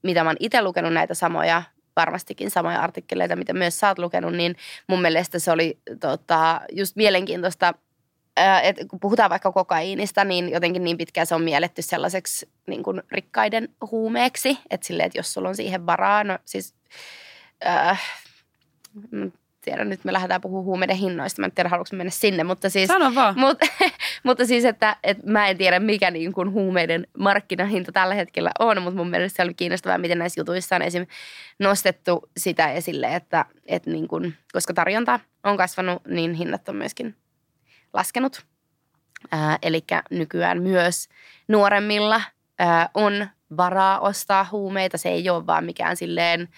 [0.03, 1.63] Mitä mä oon itse lukenut näitä samoja,
[1.97, 4.57] varmastikin samoja artikkeleita, mitä myös sä oot lukenut, niin
[4.87, 7.75] mun mielestä se oli tota, just mielenkiintoista–
[8.63, 13.03] että kun puhutaan vaikka kokaiinista, niin jotenkin niin pitkään se on mielletty sellaiseksi niin kuin
[13.13, 14.59] rikkaiden huumeeksi.
[14.71, 16.75] Että silleen, että jos sulla on siihen varaa, no siis...
[17.67, 18.01] Äh,
[19.71, 21.43] tiedän, nyt me lähdetään puhumaan huumeiden hinnoista.
[21.43, 22.89] Mä en tiedä, haluanko mennä sinne, mutta siis...
[22.89, 23.35] Sano vaan.
[23.41, 23.67] Mutta,
[24.23, 28.83] mutta siis, että, että mä en tiedä, mikä niin kuin huumeiden markkinahinta tällä hetkellä on,
[28.83, 31.07] mutta mun mielestä se oli kiinnostavaa, miten näissä jutuissa on esim.
[31.59, 37.15] nostettu sitä esille, että, että niin kuin, koska tarjonta on kasvanut, niin hinnat on myöskin
[37.93, 38.47] laskenut.
[39.63, 41.09] Eli nykyään myös
[41.49, 42.21] nuoremmilla
[42.59, 44.99] ää, on varaa ostaa huumeita.
[44.99, 46.49] Se ei ole vaan mikään silleen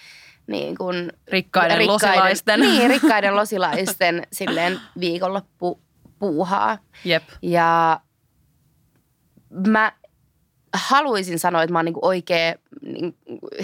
[0.47, 2.61] niin kuin rikkaiden, rikkaiden losilaisten.
[2.61, 5.81] Niin, rikkaiden losilaisten silleen viikonloppu
[6.19, 6.79] puuhaa.
[7.05, 7.23] Jep.
[7.43, 8.01] Ja
[9.67, 9.93] mä
[10.75, 12.55] haluaisin sanoa, että mä oon niin oikea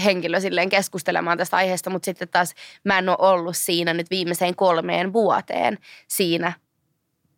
[0.04, 4.56] henkilö silleen keskustelemaan tästä aiheesta, mutta sitten taas mä en ole ollut siinä nyt viimeiseen
[4.56, 6.52] kolmeen vuoteen siinä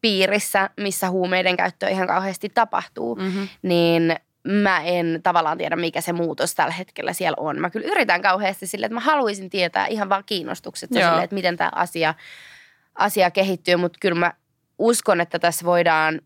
[0.01, 3.49] piirissä, missä huumeiden käyttö ihan kauheasti tapahtuu, mm-hmm.
[3.63, 4.17] niin
[4.49, 7.61] mä en tavallaan tiedä, mikä se muutos tällä hetkellä siellä on.
[7.61, 11.57] Mä kyllä yritän kauheasti sille, että mä haluaisin tietää ihan vaan kiinnostuksesta sille, että miten
[11.57, 12.15] tämä asia,
[12.95, 14.33] asia kehittyy, mutta kyllä mä
[14.79, 16.21] uskon, että tässä voidaan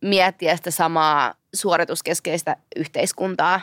[0.00, 3.60] miettiä sitä samaa suorituskeskeistä yhteiskuntaa,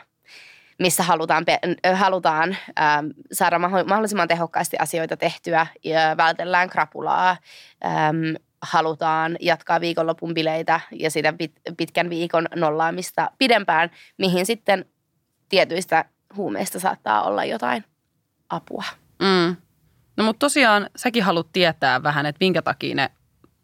[0.80, 1.45] missä halutaan,
[1.93, 7.38] halutaan ähm, saada mahdollisimman tehokkaasti asioita tehtyä ja vältellään krapulaa,
[7.86, 14.86] ähm, halutaan jatkaa viikonlopun bileitä ja sitä pit- pitkän viikon nollaamista pidempään, mihin sitten
[15.50, 17.84] tietyistä huumeista saattaa olla jotain
[18.50, 18.84] apua.
[19.19, 19.56] Mm.
[20.17, 23.10] No mutta tosiaan säkin haluat tietää vähän, että minkä takia ne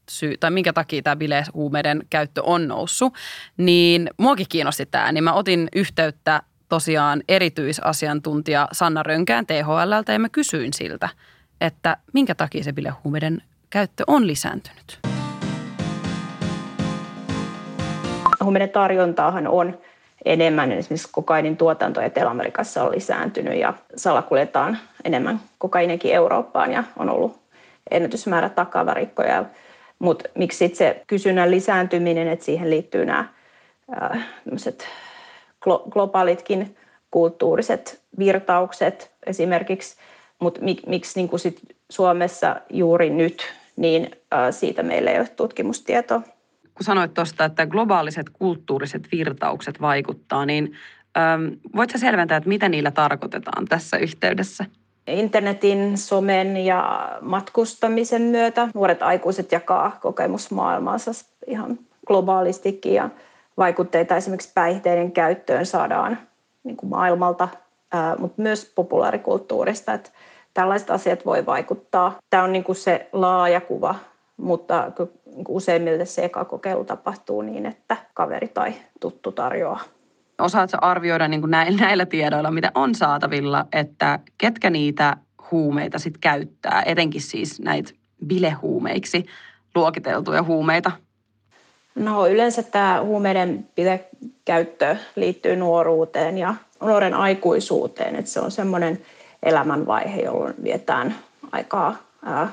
[0.10, 3.14] syy, tai minkä takia tämä bilehuumeiden käyttö on noussut,
[3.58, 10.30] niin muakin kiinnosti tämä, niin mä otin yhteyttä tosiaan erityisasiantuntija Sanna Rönkään THLltä ja mä
[10.30, 11.10] kysyin siltä,
[11.62, 15.00] että minkä takia se bilehuumeiden käyttö on lisääntynyt.
[18.44, 19.78] Huumeiden tarjontaahan on
[20.26, 20.72] enemmän.
[20.72, 27.40] Esimerkiksi kokainin tuotanto Etelä-Amerikassa on lisääntynyt ja salakuljetaan enemmän kokainekin Eurooppaan ja on ollut
[27.92, 29.46] ennätysmäärä takavarikkoja.
[30.00, 33.26] Mutta miksi sitten se kysynnän lisääntyminen, että siihen liittyy nämä
[34.04, 34.28] äh,
[35.90, 36.78] globaalitkin
[37.12, 39.98] kulttuuriset virtaukset esimerkiksi,
[40.40, 44.12] mutta mik, miksi niin sit Suomessa juuri nyt, niin
[44.52, 46.22] siitä meillä ei ole tutkimustietoa.
[46.74, 50.74] Kun sanoit tuosta, että globaaliset kulttuuriset virtaukset vaikuttaa, niin
[51.18, 54.66] ähm, voitko selventää, että mitä niillä tarkoitetaan tässä yhteydessä?
[55.08, 61.12] Internetin, somen ja matkustamisen myötä nuoret aikuiset jakaa kokemusmaailmaansa
[61.48, 63.10] ihan globaalistikin ja
[63.58, 66.18] vaikutteita esimerkiksi päihteiden käyttöön saadaan
[66.64, 67.48] niin kuin maailmalta,
[68.18, 69.94] mutta myös populaarikulttuurista.
[69.94, 70.10] Että
[70.54, 72.16] tällaiset asiat voi vaikuttaa.
[72.30, 73.96] Tämä on niin kuin se laaja kuva,
[74.38, 74.92] mutta
[75.26, 79.80] niin useimmille se eka kokeilu tapahtuu niin, että kaveri tai tuttu tarjoaa.
[80.42, 85.18] Osaatko arvioida niin kuin näillä tiedoilla, mitä on saatavilla, että ketkä niitä
[85.52, 87.92] huumeita sitten käyttää, etenkin siis näitä
[88.28, 89.26] bilehuumeiksi
[89.76, 90.92] luokiteltuja huumeita?
[91.96, 99.02] No yleensä tämä huumeiden bilekäyttö liittyy nuoruuteen ja nuoren aikuisuuteen, että se on semmoinen–
[99.44, 101.16] elämänvaihe, jolloin vietään
[101.52, 102.50] aikaa ää,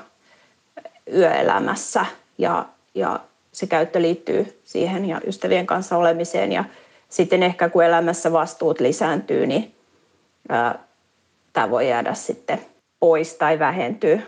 [1.13, 2.05] yöelämässä
[2.37, 3.19] ja, ja
[3.51, 6.63] se käyttö liittyy siihen ja ystävien kanssa olemiseen ja
[7.09, 9.75] sitten ehkä kun elämässä vastuut lisääntyy, niin
[11.53, 12.61] tämä voi jäädä sitten
[12.99, 14.19] pois tai vähentyä.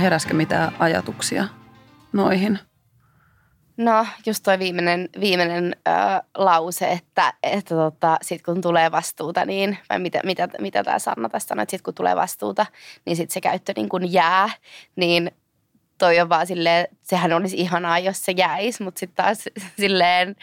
[0.00, 1.44] Heräskö mitään ajatuksia
[2.12, 2.58] noihin?
[3.76, 5.90] No, just toi viimeinen, viimeinen ö,
[6.34, 11.28] lause, että, että tota, sit kun tulee vastuuta, niin, vai mitä, mitä, mitä tämä Sanna
[11.28, 12.66] tässä sanoi, että sit kun tulee vastuuta,
[13.06, 14.50] niin sit se käyttö niin kun jää,
[14.96, 15.30] niin
[15.98, 19.44] toi on vaan silleen, sehän olisi ihanaa, jos se jäisi, mutta sitten taas
[19.80, 20.36] silleen,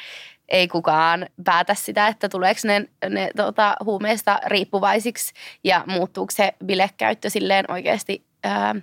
[0.50, 7.30] ei kukaan päätä sitä, että tuleeko ne, ne tota, huumeista riippuvaisiksi ja muuttuuko se bilekäyttö
[7.30, 8.76] silleen oikeasti, ää,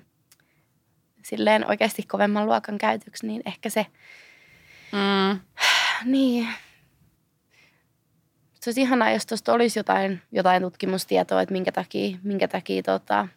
[1.25, 3.87] silleen oikeasti kovemman luokan käytöksi, niin ehkä se,
[4.92, 5.40] Mm.
[6.12, 6.48] niin.
[8.55, 13.29] Se olisi ihanaa, jos tuosta olisi jotain, jotain tutkimustietoa, että minkä takia, minkä takia tota,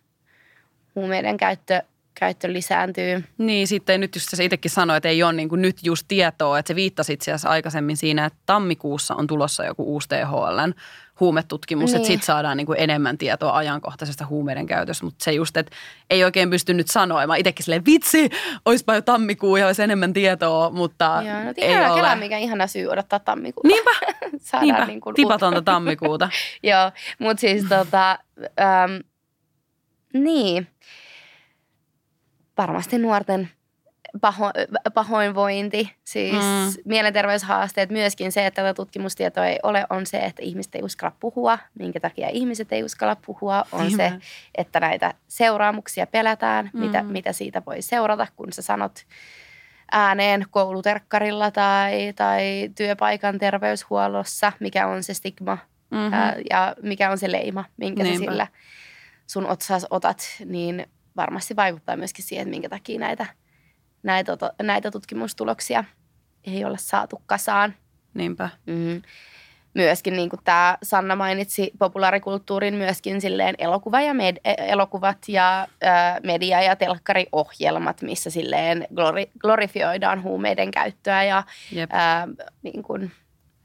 [0.95, 1.83] huumeiden käyttö,
[2.15, 3.24] käyttö lisääntyy.
[3.38, 6.60] Niin, sitten nyt just se itsekin sanoi, että ei ole niin kuin nyt just tietoa,
[6.60, 10.74] että se viittasi itse asiassa aikaisemmin siinä, että tammikuussa on tulossa joku uusi THLn
[11.21, 11.95] huumetutkimus, niin.
[11.95, 15.76] että sitten saadaan niin kuin enemmän tietoa ajankohtaisesta huumeiden käytöstä, mutta se just, että
[16.10, 17.28] ei oikein pysty nyt sanoa.
[17.28, 18.30] Mä itsekin silleen, vitsi,
[18.65, 21.95] olisipa jo tammikuu ja olisi enemmän tietoa, mutta Joo, no, ei ole.
[21.95, 23.67] kela, mikä ihana syy odottaa tammikuuta.
[23.67, 23.91] Niinpä,
[24.38, 26.30] Saadaan niinpä, niin kuin tipatonta tammikuuta.
[26.63, 29.04] Joo, mutta siis tota, äm,
[30.13, 30.67] niin,
[32.62, 33.50] varmasti nuorten
[34.21, 34.52] paho,
[34.93, 36.82] pahoinvointi, siis Mm.
[36.86, 41.60] mielenterveyshaasteet, myöskin se, että tätä tutkimustietoa ei ole, on se, että ihmiset ei uskalla puhua.
[41.80, 44.10] Minkä takia ihmiset ei uskalla puhua, on Niinpä.
[44.10, 44.13] se,
[44.56, 46.80] että näitä seuraamuksia pelätään, Mm.
[46.80, 49.00] mitä, mitä siitä voi seurata, kun sä sanot
[49.91, 55.58] ääneen kouluterkkarilla tai, tai työpaikan terveyshuollossa, mikä on se stigma
[55.91, 56.13] Mm-hmm.
[56.13, 58.19] ää, ja mikä on se leima, minkä Niinpä.
[58.26, 58.47] sä sillä
[59.28, 60.86] sun otsas otat, niin
[61.17, 63.26] varmasti vaikuttaa myöskin siihen, minkä takia näitä,
[64.04, 65.84] näitä, to- näitä tutkimustuloksia
[66.43, 67.74] ei ole saatu kasaan.
[68.13, 68.50] Niinpä.
[68.65, 69.02] Mm.
[69.74, 75.67] Myöskin niin kuin tämä Sanna mainitsi populaarikulttuurin myöskin silleen elokuva ja med- e- elokuvat ja
[75.82, 81.89] ää, media- ja telkkariohjelmat, missä silleen glori- glorifioidaan huumeiden käyttöä ja Jep.
[81.93, 82.28] ää,
[82.63, 83.12] niin kuin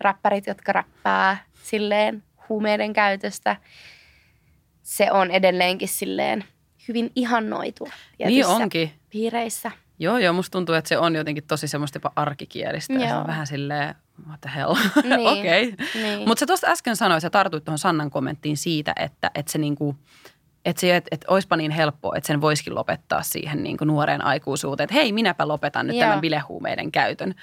[0.01, 3.57] räppärit, jotka räppää silleen huumeiden käytöstä.
[4.83, 6.45] Se on edelleenkin silleen
[6.89, 7.91] hyvin ihannoitua
[8.27, 8.93] Niin onkin.
[9.11, 9.71] piireissä.
[9.99, 12.93] Joo, joo, musta tuntuu, että se on jotenkin tosi semmoista jopa arkikielistä.
[12.93, 13.27] Ja se on Joo.
[13.27, 13.95] vähän silleen,
[14.29, 14.75] what the hell.
[15.03, 15.29] Niin.
[15.39, 15.75] Okei.
[15.95, 16.29] Niin.
[16.29, 19.97] Mutta sä tuosta äsken sanoit, sä tartuit tuohon Sannan kommenttiin siitä, että, että se niinku,
[20.65, 24.85] että se, että, että olisipa niin helppoa, että sen voisikin lopettaa siihen niinku nuoreen aikuisuuteen.
[24.85, 26.05] Että hei, minäpä lopetan nyt Joo.
[26.05, 27.35] tämän bilehuumeiden käytön.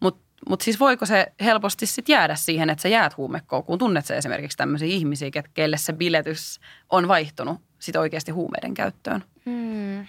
[0.00, 3.78] Mutta mut siis voiko se helposti sit jäädä siihen, että sä jäät huumekoukkuun?
[3.78, 9.24] Tunnet sä esimerkiksi tämmöisiä ihmisiä, kelle se biletys on vaihtunut sit oikeasti huumeiden käyttöön?
[9.46, 10.06] Hmm.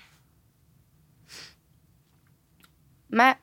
[3.11, 3.35] Mä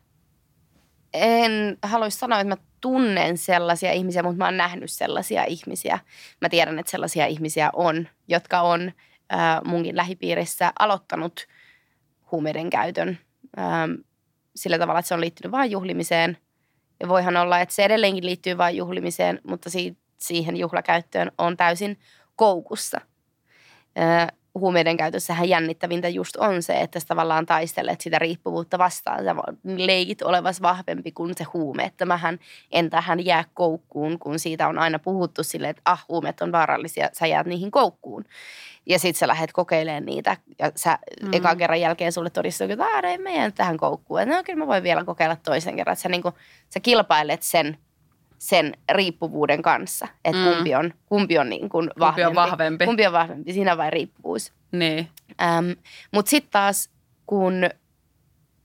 [1.15, 5.99] en haluaisi sanoa, että mä tunnen sellaisia ihmisiä, mutta mä oon nähnyt sellaisia ihmisiä.
[6.41, 8.93] Mä tiedän, että sellaisia ihmisiä on, jotka on
[9.33, 11.47] äh, munkin lähipiirissä aloittanut
[12.33, 13.19] huumeiden käytön
[13.59, 13.93] ähm,
[14.57, 16.37] sillä tavalla, että se on liittynyt vain juhlimiseen.
[17.01, 21.99] Ja voihan olla, että se edelleenkin liittyy vain juhlimiseen, mutta si- siihen juhlakäyttöön on täysin
[22.37, 23.01] koukussa.
[23.99, 29.25] Ö, huumeiden käytössähän jännittävintä just on se, että sä tavallaan taistelet sitä riippuvuutta vastaan.
[29.25, 29.35] Sä
[29.65, 31.85] leikit olevas vahvempi kuin se huume.
[31.85, 32.39] Että mähän
[32.71, 37.09] en tähän jää koukkuun, kun siitä on aina puhuttu silleen, että ah, huumeet on vaarallisia,
[37.13, 38.25] sä jäät niihin koukkuun.
[38.89, 41.29] Ja sit sä lähdet kokeilemaan niitä ja sä Mm.
[41.33, 44.21] ekan kerran jälkeen sulle todistuu, että aah, ei meidän tähän koukkuun.
[44.21, 45.93] Että no kyllä mä voin vielä kokeilla toisen kerran.
[45.93, 46.33] Että sä, niinku,
[46.75, 47.79] sä kilpailet sen,
[48.39, 50.55] sen riippuvuuden kanssa, että Mm.
[50.55, 52.85] kumpi on, kumpi on, niin kuin Kumpi on vahvempi.
[52.87, 54.53] Kumpi on vahvempi, siinä vai riippuvuus.
[54.73, 55.09] Niin.
[55.43, 55.71] Ähm,
[56.13, 56.91] Mutta sitten taas,
[57.27, 57.55] kun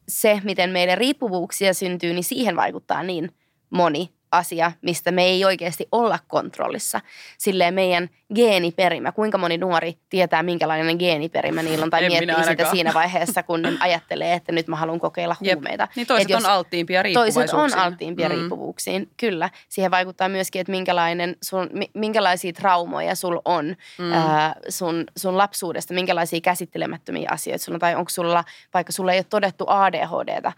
[0.07, 3.31] se, miten meille riippuvuuksia syntyy, niin siihen vaikuttaa niin
[3.69, 7.01] moni asia, mistä me ei oikeasti olla kontrollissa.
[7.37, 12.71] Silleen meidän geeniperimä, kuinka moni nuori tietää, minkälainen geeniperimä niillä on, tai En miettii sitä
[12.71, 15.55] siinä vaiheessa, kun ne ajattelee, että nyt mä haluan kokeilla Jep.
[15.55, 15.87] huumeita.
[15.95, 17.79] Niin toiset Et jos- on alttiimpia Toiset riippuvaisuuksiin.
[17.79, 18.35] on alttiimpia Mm.
[18.35, 19.49] riippuvuuksiin, kyllä.
[19.69, 24.11] Siihen vaikuttaa myöskin, että minkälainen sun, mi- minkälaisia traumoja sul on Mm.
[24.13, 28.43] ää, sun, sun lapsuudesta, minkälaisia käsittelemättömiä asioita sulla tai onko sulla,
[28.73, 30.51] vaikka sulla ei ole todettu ADHDta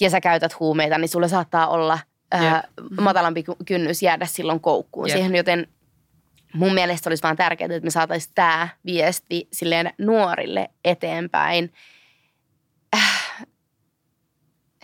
[0.00, 1.98] ja sä käytät huumeita, niin sulla saattaa olla
[2.34, 2.68] ää,
[3.00, 5.08] matalampi ky- kynnys jäädä silloin koukkuun.
[5.08, 5.16] Jep.
[5.16, 5.68] Siihen, joten
[6.54, 11.72] mun mielestä olisi vaan tärkeää, että me saataisiin tämä viesti silleen nuorille eteenpäin.
[12.96, 13.46] Äh,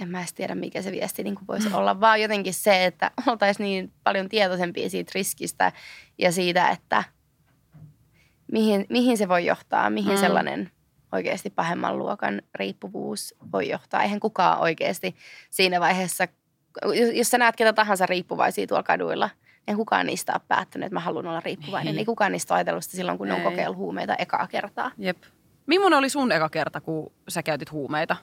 [0.01, 1.75] en mä edes tiedä, mikä se viesti niin voisi Mm.
[1.75, 5.73] olla, vaan jotenkin se, että oltaisiin niin paljon tietoisempia siitä riskistä
[6.19, 7.05] ja siitä, että
[8.53, 10.21] mihin, mihin se voi johtaa, mihin mm.
[10.21, 10.71] sellainen
[11.13, 14.03] oikeasti pahemman luokan riippuvuus voi johtaa.
[14.03, 15.17] Eihän kukaan oikeasti
[15.51, 16.29] siinä vaiheessa,
[16.85, 19.31] jos, jos sä näet ketä tahansa riippuvaisia tuolla kaduilla,
[19.69, 21.95] ei kukaan niistä ole päättänyt, että mä haluan olla riippuvainen.
[21.95, 21.99] Ei.
[21.99, 23.45] Ei kukaan niistä ole ajatellut sitä silloin, kun ne on Ei.
[23.45, 24.91] kokeillut huumeita ekaa kertaa.
[24.99, 25.17] Jep.
[25.67, 28.17] Millainen oli sun eka kerta, kun sä käytit huumeita?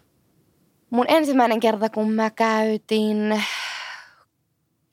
[0.89, 3.43] Mun ensimmäinen kerta, kun mä käytin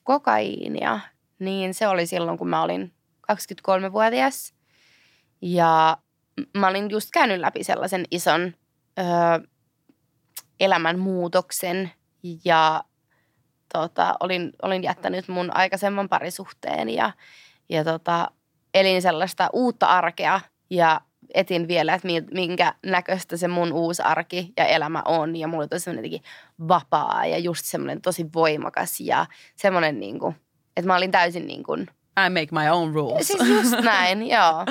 [0.03, 0.99] kokaiinia,
[1.39, 2.93] niin se oli silloin, kun mä olin
[3.31, 4.53] 23-vuotias.
[5.41, 5.97] Ja
[6.57, 8.41] mä olin just käynyt läpi sellaisen ison
[8.99, 9.03] ö,
[10.59, 11.91] elämänmuutoksen
[12.45, 12.83] ja
[13.77, 17.11] tota, olin, olin jättänyt mun aikaisemman parisuhteen ja,
[17.69, 18.31] ja tota,
[18.73, 21.01] elin sellaista uutta arkea ja
[21.33, 25.35] etin vielä, että minkä näköistä se mun uusi arki ja elämä on.
[25.35, 26.19] Ja mulla oli tosi semmoinen
[26.67, 30.35] vapaa ja just semmoinen tosi voimakas ja semmoinen niin kuin,
[30.77, 31.81] että mä olin täysin niin kuin...
[32.25, 33.27] I make my own rules.
[33.27, 34.65] Siis just näin, joo.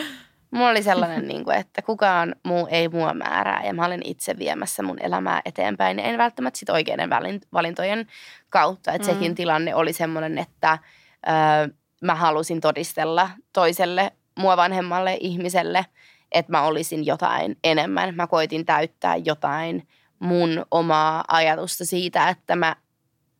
[0.55, 4.38] Mulla oli sellainen, niin kuin, että kukaan muu ei mua määrää ja mä olin itse
[4.38, 5.99] viemässä mun elämää eteenpäin.
[5.99, 7.11] Ja en välttämättä sit oikeiden
[7.53, 8.07] valintojen
[8.51, 8.93] kautta.
[8.93, 9.14] Että mm.
[9.14, 10.79] sekin tilanne oli semmoinen, että
[11.27, 15.87] ö, mä halusin todistella toiselle mua vanhemmalle ihmiselle,
[16.33, 18.14] että mä olisin jotain enemmän.
[18.14, 19.88] Mä koitin täyttää jotain
[20.19, 22.77] mun omaa ajatusta siitä, että mä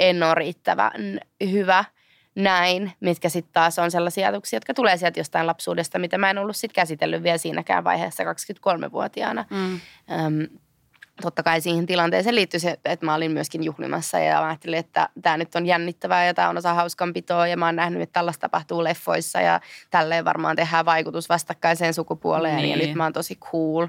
[0.01, 1.85] en ole riittävän hyvä
[2.35, 6.39] näin, mitkä sitten taas on sellaisia ajatuksia, jotka tulee sieltä jostain lapsuudesta, mitä mä en
[6.39, 9.45] ollut sitten käsitellyt vielä siinäkään vaiheessa 23-vuotiaana.
[9.51, 9.81] Mm.
[10.11, 10.59] Öm,
[11.23, 15.09] totta kai siihen tilanteeseen liittyi se, että mä olin myöskin juhlimassa ja mä ajattelin, että
[15.23, 18.41] tämä nyt on jännittävää ja tämä on osa hauskanpitoa ja mä oon nähnyt, että tällaista
[18.41, 22.71] tapahtuu leffoissa ja tälleen varmaan tehdään vaikutus vastakkaiseen sukupuoleen niin.
[22.71, 23.87] ja nyt mä oon tosi cool.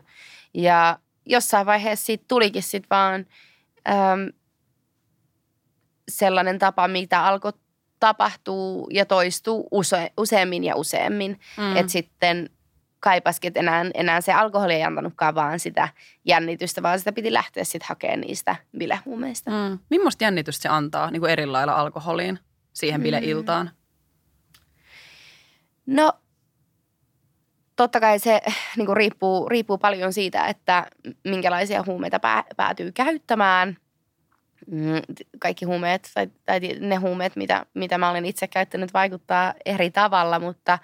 [0.53, 3.25] Ja jossain vaiheessa siitä tulikin sitten vaan
[3.89, 4.29] äm,
[6.10, 7.53] sellainen tapa, mitä alkoi
[7.99, 11.39] tapahtuu ja toistuu use, useammin ja useammin.
[11.58, 11.75] Mm.
[11.75, 12.49] Että sitten
[12.99, 15.89] kaipasikin, että enää, enää se alkoholi ei antanutkaan vaan sitä
[16.25, 19.51] jännitystä, vaan sitä piti lähteä sitten hakemaan niistä bilehuumeista.
[19.51, 19.79] Mm.
[19.89, 22.39] Millaista jännitystä se antaa niin kuin eri lailla alkoholiin
[22.73, 23.71] siihen bileiltaan?
[25.86, 25.95] Mm.
[25.95, 26.13] No
[27.75, 28.41] totta kai se
[28.77, 30.88] niin kuin riippuu, riippuu paljon siitä, että
[31.23, 33.77] minkälaisia huumeita pää, päätyy käyttämään–
[35.39, 40.39] kaikki huumeet tai, tai ne huumeet, mitä, mitä mä olen itse käyttänyt, vaikuttaa eri tavalla,
[40.39, 40.80] mutta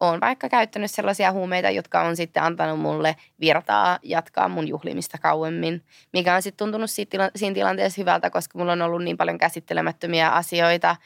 [0.00, 5.82] olen vaikka käyttänyt sellaisia huumeita, jotka on sitten antanut mulle virtaa jatkaa mun juhlimista kauemmin,
[6.12, 6.90] mikä on sitten tuntunut
[7.36, 10.96] siinä tilanteessa hyvältä, koska mulla on ollut niin paljon käsittelemättömiä asioita,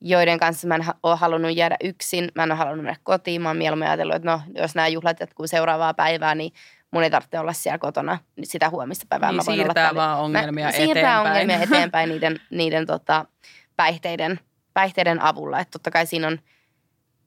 [0.00, 2.28] joiden kanssa mä en ole halunnut jäädä yksin.
[2.34, 3.42] Mä en ole halunnut mennä kotiin.
[3.42, 6.52] Mä oon mieluummin ajatellut, että no, jos nämä juhlat jatkuu seuraavaa päivää, niin
[6.96, 9.30] mun ei tarvitse olla siellä kotona sitä huomista päivää.
[9.30, 10.94] Niin, mä voin siirtää olla vaan ongelmia mä, eteenpäin.
[10.94, 13.24] Siirtää ongelmia eteenpäin niiden, niiden tota,
[13.76, 14.40] päihteiden,
[14.74, 15.60] päihteiden avulla.
[15.60, 16.38] Että totta kai siinä on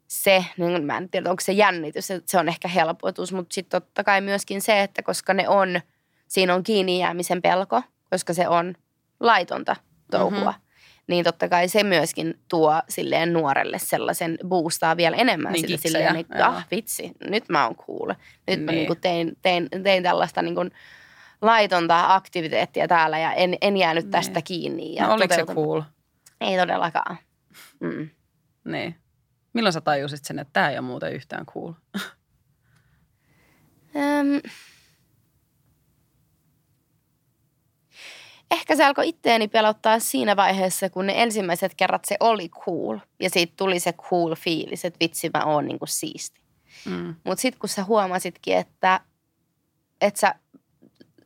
[0.07, 3.81] se, niin mä en tiedä onko se jännitys, että se on ehkä helpotus, mutta sitten
[3.81, 5.81] totta kai myöskin se, että koska ne on,
[6.27, 8.75] siinä on kiinni jäämisen pelko, koska se on
[9.19, 9.75] laitonta
[10.11, 10.51] touhua.
[10.51, 10.68] Mm-hmm
[11.09, 16.15] niin totta kai se myöskin tuo silleen nuorelle sellaisen boostaa vielä enemmän niin sille silleen,
[16.15, 18.09] että ah vitsi, nyt mä oon cool.
[18.09, 18.17] Nyt
[18.47, 18.63] niin.
[18.63, 20.61] mä niinku tein, tein, tein tällaista niinku
[21.41, 24.11] laitonta aktiviteettia täällä ja en, en jäänyt niin.
[24.11, 24.95] tästä kiinni.
[24.95, 25.81] Ja no oliko se cool?
[26.41, 27.17] Ei todellakaan.
[27.79, 28.09] Mm.
[28.63, 28.95] Niin.
[29.53, 31.73] Milloin sä tajusit sen, että tämä ei ole muuten yhtään cool?
[33.95, 34.51] Öm,
[38.51, 42.97] ehkä se alkoi itteeni pelottaa siinä vaiheessa, kun ne ensimmäiset kerrat se oli cool.
[43.19, 46.41] Ja siitä tuli se cool fiilis, että vitsi mä oon niinku siisti.
[46.85, 47.15] Mm.
[47.23, 48.99] Mutta sitten kun sä huomasitkin, että,
[50.01, 50.35] että sä,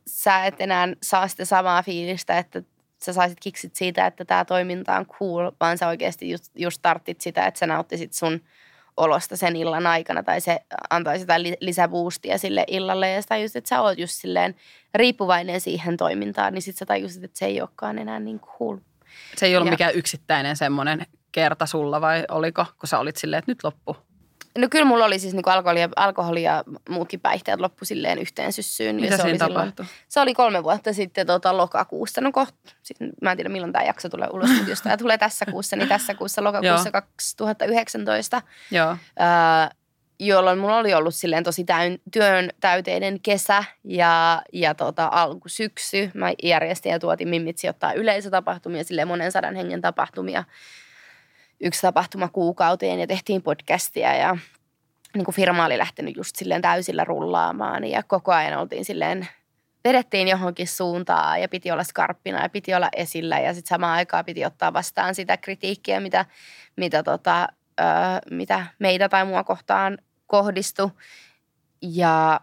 [0.06, 2.62] sä et enää saa sitä samaa fiilistä, että
[3.04, 7.20] sä saisit kiksit siitä, että tämä toiminta on cool, vaan sä oikeasti just, just tarttit
[7.20, 8.40] sitä, että sä nauttisit sun–
[8.96, 13.68] olosta sen illan aikana tai se antaisi jotain lisäboostia sille illalle ja sitä just, että
[13.68, 14.54] sä oot just silleen
[14.94, 18.76] riippuvainen siihen toimintaan, niin sit sä tajusit, että se ei olekaan enää niin cool.
[19.36, 19.70] Se ei ollut ja.
[19.70, 23.96] mikään yksittäinen semmoinen kerta sulla vai oliko, kun sä olit silleen, että nyt loppu?
[24.58, 28.52] No kyllä mulla oli siis niinku alkoholi, ja, alkoholi ja muutkin päihteet loppu silleen yhteen
[28.52, 28.96] syssyyn.
[28.96, 29.86] Mitä se oli tapahtui?
[29.86, 32.20] Silloin, se oli kolme vuotta sitten tota, lokakuussa.
[32.20, 32.72] No kohta,
[33.22, 35.88] mä en tiedä milloin tämä jakso tulee ulos, mutta jos tämä tulee tässä kuussa, niin
[35.88, 38.42] tässä kuussa lokakuussa 2019.
[38.70, 38.90] Joo.
[38.90, 39.76] Öö,
[40.18, 46.10] jolloin mulla oli ollut silleen tosi täyn, työn täyteinen kesä ja, ja tota, alkusyksy.
[46.14, 50.44] Mä järjestin ja tuotin Mimmitsi ottaa yleisötapahtumia, silleen monen sadan hengen tapahtumia
[51.60, 54.36] yksi tapahtuma kuukauteen ja tehtiin podcastia ja
[55.14, 59.28] niin kuin firma oli lähtenyt just silleen täysillä rullaamaan ja koko ajan oltiin silleen,
[59.84, 64.24] vedettiin johonkin suuntaan ja piti olla skarppina ja piti olla esillä ja sitten samaan aikaan
[64.24, 66.26] piti ottaa vastaan sitä kritiikkiä, mitä,
[66.76, 67.48] mitä, tota,
[67.80, 67.84] ö,
[68.30, 70.90] mitä meitä tai mua kohtaan kohdistui.
[71.82, 72.40] Ja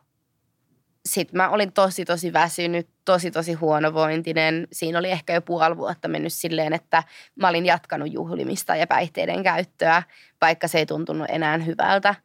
[1.05, 4.67] sitten mä olin tosi tosi väsynyt, tosi tosi huonovointinen.
[4.71, 7.03] Siinä oli ehkä jo puoli vuotta mennyt silleen, että
[7.35, 10.03] mä olin jatkanut juhlimista ja päihteiden käyttöä,
[10.41, 12.15] vaikka se ei tuntunut enää hyvältä.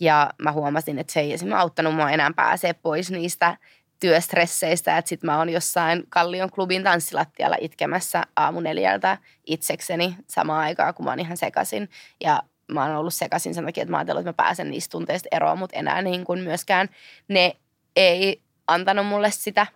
[0.00, 3.56] Ja mä huomasin, että se ei esimerkiksi auttanut mua enää pääsee pois niistä
[4.00, 10.94] työstresseistä, että sitten mä oon jossain Kallion klubin tanssilattialla itkemässä aamu neljältä itsekseni samaan aikaan,
[10.94, 11.88] kun mä oon ihan sekasin.
[12.20, 15.28] Ja mä oon ollut sekasin sen takia, että mä ajattelin, että mä pääsen niistä tunteista
[15.32, 16.88] eroon, mutta enää niin kuin myöskään
[17.28, 17.56] ne
[17.96, 19.66] ei antanut mulle sitä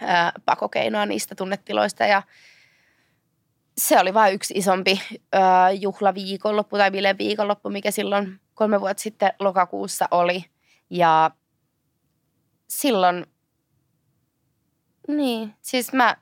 [0.00, 2.22] ää, pakokeinoa niistä tunnetiloista ja
[3.78, 5.38] se oli vain yksi isompi ö,
[5.80, 10.44] juhlaviikonloppu tai viikonloppu, mikä silloin kolme vuotta sitten lokakuussa oli.
[10.90, 11.30] Ja
[12.68, 13.26] silloin,
[15.08, 16.16] niin, siis mä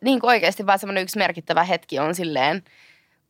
[0.00, 2.64] niin kuin oikeasti vaan semmoinen yksi merkittävä hetki on silleen,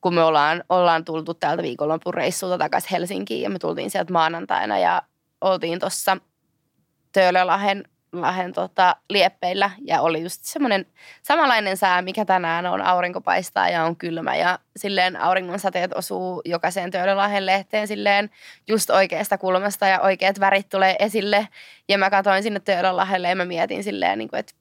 [0.00, 4.78] kun me ollaan, ollaan tultu täältä viikonlopun reissulta takaisin Helsinkiin ja me tultiin sieltä maanantaina
[4.78, 5.02] ja
[5.40, 6.16] oltiin tuossa
[7.12, 10.86] Töölölahen Lahden tota, lieppeillä ja oli just semmoinen
[11.22, 12.82] samanlainen sää, mikä tänään on.
[12.82, 18.30] Aurinko paistaa ja on kylmä ja silleen auringon sateet osuu jokaiseen Töölölahden lehteen silleen
[18.68, 21.48] just oikeasta kulmasta ja oikeat värit tulee esille.
[21.88, 24.52] Ja mä katsoin sinne Töölölahdelle ja mä mietin silleen, niin kuin, että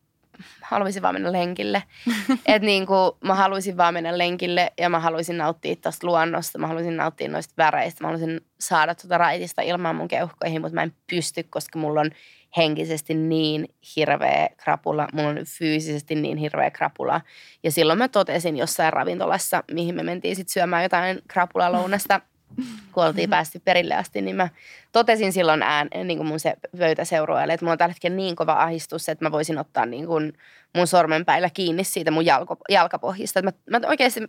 [0.62, 1.84] haluaisin vaan mennä lenkille.
[2.45, 6.58] että niin kuin, mä haluaisin vaan mennä lenkille ja mä haluaisin nauttia tuosta luonnosta.
[6.58, 8.04] Mä haluaisin nauttia noista väreistä.
[8.04, 12.12] Mä haluaisin saada tuota raitista ilman mun keuhkoihin, mutta mä en pysty, koska mulla on
[12.58, 17.22] henkisesti niin hirveä krapula, mulla on fyysisesti niin hirveä krapula.
[17.64, 22.22] Ja silloin mä totesin jossain ravintolassa, mihin me mentiin sitten syömään jotain krapulalounasta,
[22.93, 24.50] kun oltiin päästy perille asti, niin mä
[24.91, 28.54] totesin silloin ään, niin kuin mun se pöytäseurueelle, että mulla on tällä hetkellä niin kova
[28.54, 30.34] ahistus, että mä voisin ottaa niin kuin
[30.76, 33.41] mun sormenpäillä kiinni siitä mun jalko, jalkapohjista.
[33.41, 34.20] Mä, mä oikeasti,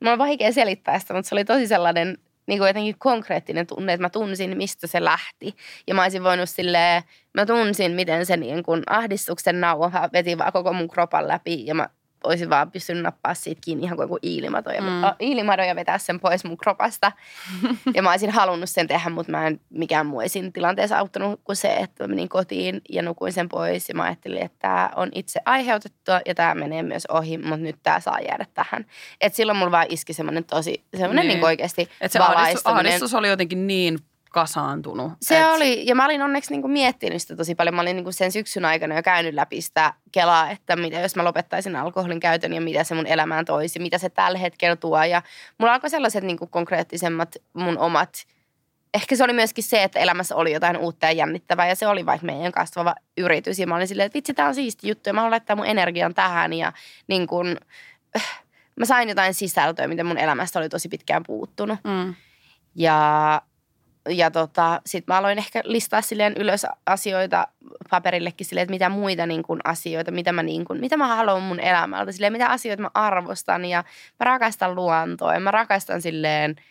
[0.00, 3.92] mulla on vaikea selittää sitä, mutta se oli tosi sellainen niin kuin jotenkin konkreettinen tunne,
[3.92, 5.54] että mä tunsin, mistä se lähti.
[5.86, 7.02] Ja mä olisin voinut silleen,
[7.34, 11.74] mä tunsin, miten se niin kuin ahdistuksen nauha veti vaan koko mun kropan läpi ja
[11.74, 11.88] mä
[12.26, 14.88] olisin vaan pystynyt nappaa siitä kiinni ihan kuin iilimato ja, mm.
[15.20, 17.12] iilimado ja vetää sen pois mun kropasta.
[17.94, 21.56] ja mä olisin halunnut sen tehdä, mutta mä en mikään muu siinä tilanteessa auttanut kuin
[21.56, 23.88] se, että mä menin kotiin ja nukuin sen pois.
[23.88, 27.76] Ja mä ajattelin, että tämä on itse aiheutettua ja tämä menee myös ohi, mutta nyt
[27.82, 28.86] tämä saa jäädä tähän.
[29.20, 31.36] Et silloin mulla vaan iski semmoinen tosi, semmoinen niin.
[31.36, 33.98] niin oikeasti Et se ahdistus, ahdistus oli jotenkin niin
[34.36, 35.12] kasaantunut.
[35.22, 35.46] Se et...
[35.46, 37.74] oli, ja mä olin onneksi niin kuin miettinyt sitä tosi paljon.
[37.74, 41.16] Mä olin niin kuin sen syksyn aikana jo käynyt läpi sitä kelaa, että mitä jos
[41.16, 45.04] mä lopettaisin alkoholin käytön ja mitä se mun elämään toisi, mitä se tällä hetkellä tuo.
[45.04, 45.22] Ja
[45.58, 48.26] mulla alkoi sellaiset niin kuin konkreettisemmat mun omat,
[48.94, 52.06] ehkä se oli myöskin se, että elämässä oli jotain uutta ja jännittävää ja se oli
[52.06, 53.58] vaikka meidän kasvava yritys.
[53.58, 55.66] Ja mä olin silleen, että vitsi, tää on siisti juttu ja mä haluan laittaa mun
[55.66, 56.72] energian tähän ja
[57.06, 57.56] niin kuin,
[58.76, 61.78] mä sain jotain sisältöä, mitä mun elämästä oli tosi pitkään puuttunut.
[61.84, 62.14] Mm.
[62.74, 63.42] Ja
[64.08, 67.48] ja tota, sitten mä aloin ehkä listaa silleen ylös asioita
[67.90, 71.42] paperillekin silleen, että mitä muita niin kuin asioita, mitä mä, niin kuin, mitä mä haluan
[71.42, 73.84] mun elämältä, silleen, mitä asioita mä arvostan ja
[74.20, 76.56] mä rakastan luontoa ja mä rakastan silleen–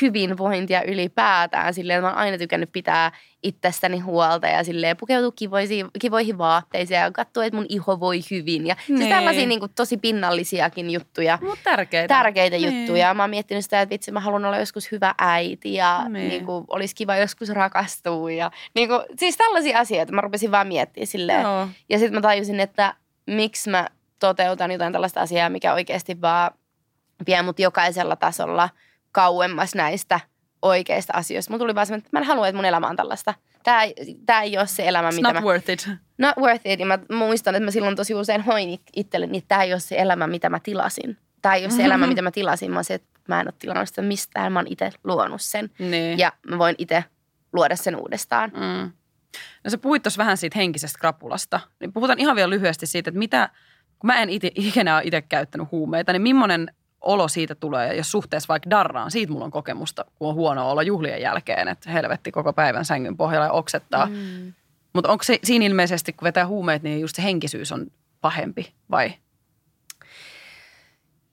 [0.00, 1.74] hyvinvointia ylipäätään.
[1.74, 3.12] Silleen, mä oon aina tykännyt pitää
[3.42, 8.66] itsestäni huolta ja silleen pukeutua kivoihin, kivoihin vaatteisiin ja katsoa, että mun iho voi hyvin.
[8.66, 9.10] Ja siis niin.
[9.10, 11.38] tällaisia niin kuin, tosi pinnallisiakin juttuja.
[11.42, 12.14] Mutta tärkeitä.
[12.14, 12.78] Tärkeitä niin.
[12.78, 13.14] juttuja.
[13.14, 16.28] Mä oon miettinyt sitä, että vitsi, mä haluan olla joskus hyvä äiti ja niin.
[16.28, 18.30] Niin kuin, olisi kiva joskus rakastua.
[18.30, 21.42] Ja, niin kuin, siis tällaisia asioita mä rupesin vaan miettimään silleen.
[21.42, 21.68] Joo.
[21.88, 22.94] Ja sitten mä tajusin, että
[23.26, 23.88] miksi mä
[24.18, 26.50] toteutan jotain tällaista asiaa, mikä oikeasti vaan
[27.26, 28.68] vie mut jokaisella tasolla–
[29.12, 30.20] kauemmas näistä
[30.62, 31.50] oikeista asioista.
[31.50, 33.34] Mulla tuli vaan semmoinen, että mä en halua, että mun elämä on tällaista.
[33.62, 33.80] Tämä,
[34.26, 35.40] tämä ei ole se elämä, It's mitä not mä...
[35.40, 35.88] worth it.
[36.18, 36.80] Not worth it.
[36.80, 39.96] Ja mä muistan, että mä silloin tosi usein hoin itselleni, että tämä ei ole se
[39.98, 41.16] elämä, mitä mä tilasin.
[41.42, 41.86] Tämä ei ole se mm-hmm.
[41.86, 42.70] elämä, mitä mä tilasin.
[42.70, 44.52] Mä se, että mä en ole tilannut sitä mistään.
[44.52, 45.70] Mä oon itse luonut sen.
[45.78, 46.18] Niin.
[46.18, 47.04] Ja mä voin itse
[47.52, 48.52] luoda sen uudestaan.
[48.54, 48.92] Mm.
[49.64, 51.60] No sä puhuit tuossa vähän siitä henkisestä krapulasta.
[51.80, 53.48] Niin puhutaan ihan vielä lyhyesti siitä, että mitä,
[53.98, 57.94] kun mä en ite, ikinä ole itse käyttänyt huumeita, niin millainen olo siitä tulee, ja
[57.94, 61.90] jos suhteessa vaikka darraan, siitä mulla on kokemusta, kun on huono olla juhlien jälkeen, että
[61.90, 64.06] helvetti koko päivän sängyn pohjalla ja oksettaa.
[64.06, 64.52] Mm.
[64.92, 67.86] Mutta onko se siinä ilmeisesti, kun vetää huumeet, niin just se henkisyys on
[68.20, 69.12] pahempi vai?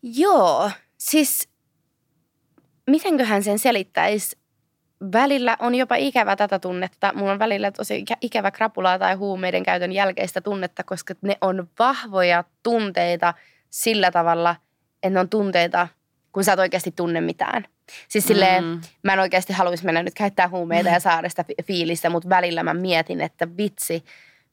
[0.02, 1.50] Joo, siis
[2.88, 4.38] mitenköhän sen selittäisi?
[5.14, 7.14] Välillä on jopa ikävä tätä tunnetta.
[7.16, 12.44] Mulla on välillä tosi ikävä krapulaa tai huumeiden käytön jälkeistä tunnetta, koska ne on vahvoja
[12.64, 13.34] tunteita
[13.70, 14.56] sillä tavalla–
[15.08, 15.88] että ne on tunteita,
[16.32, 17.66] kun sä et oikeasti tunne mitään.
[18.08, 18.82] Siis silleen, mm.
[19.04, 20.94] mä en oikeasti haluaisi mennä nyt käyttää huumeita mm.
[20.94, 24.04] ja saada sitä fiilistä, mutta välillä mä mietin, että vitsi,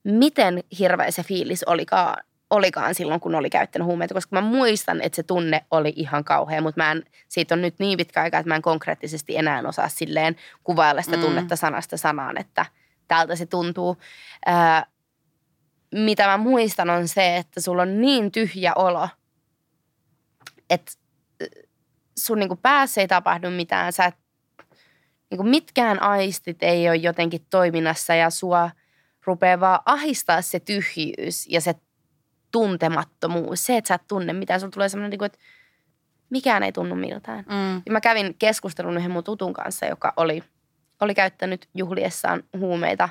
[0.04, 5.16] miten hirveä se fiilis olikaan, olikaan silloin, kun oli käyttänyt huumeita, koska mä muistan, että
[5.16, 8.48] se tunne oli ihan kauhea, mutta mä en, siitä on nyt niin pitkä aika, että
[8.48, 11.22] mä en konkreettisesti enää osaa silleen kuvailla sitä mm.
[11.22, 12.66] tunnetta sanasta sanaan, että
[13.08, 13.96] tältä se tuntuu.
[14.46, 14.86] Ää,
[15.94, 19.08] mitä mä muistan on se, että sulla on niin tyhjä olo–
[20.70, 20.92] että
[22.18, 23.92] sun niinku päässä ei tapahdu mitään.
[23.92, 24.14] Sä et,
[25.30, 28.70] niinku mitkään aistit ei ole jotenkin toiminnassa ja sua
[29.26, 31.74] rupeaa vaan ahistaa se tyhjyys ja se
[32.52, 33.66] tuntemattomuus.
[33.66, 34.60] Se, että sä et tunne mitään.
[34.60, 35.38] Sulla tulee semmoinen, niinku, että
[36.30, 37.44] mikään ei tunnu miltään.
[37.48, 37.82] Mm.
[37.86, 40.42] Ja mä kävin keskustelun yhden mun tutun kanssa, joka oli,
[41.00, 43.08] oli käyttänyt juhliessaan huumeita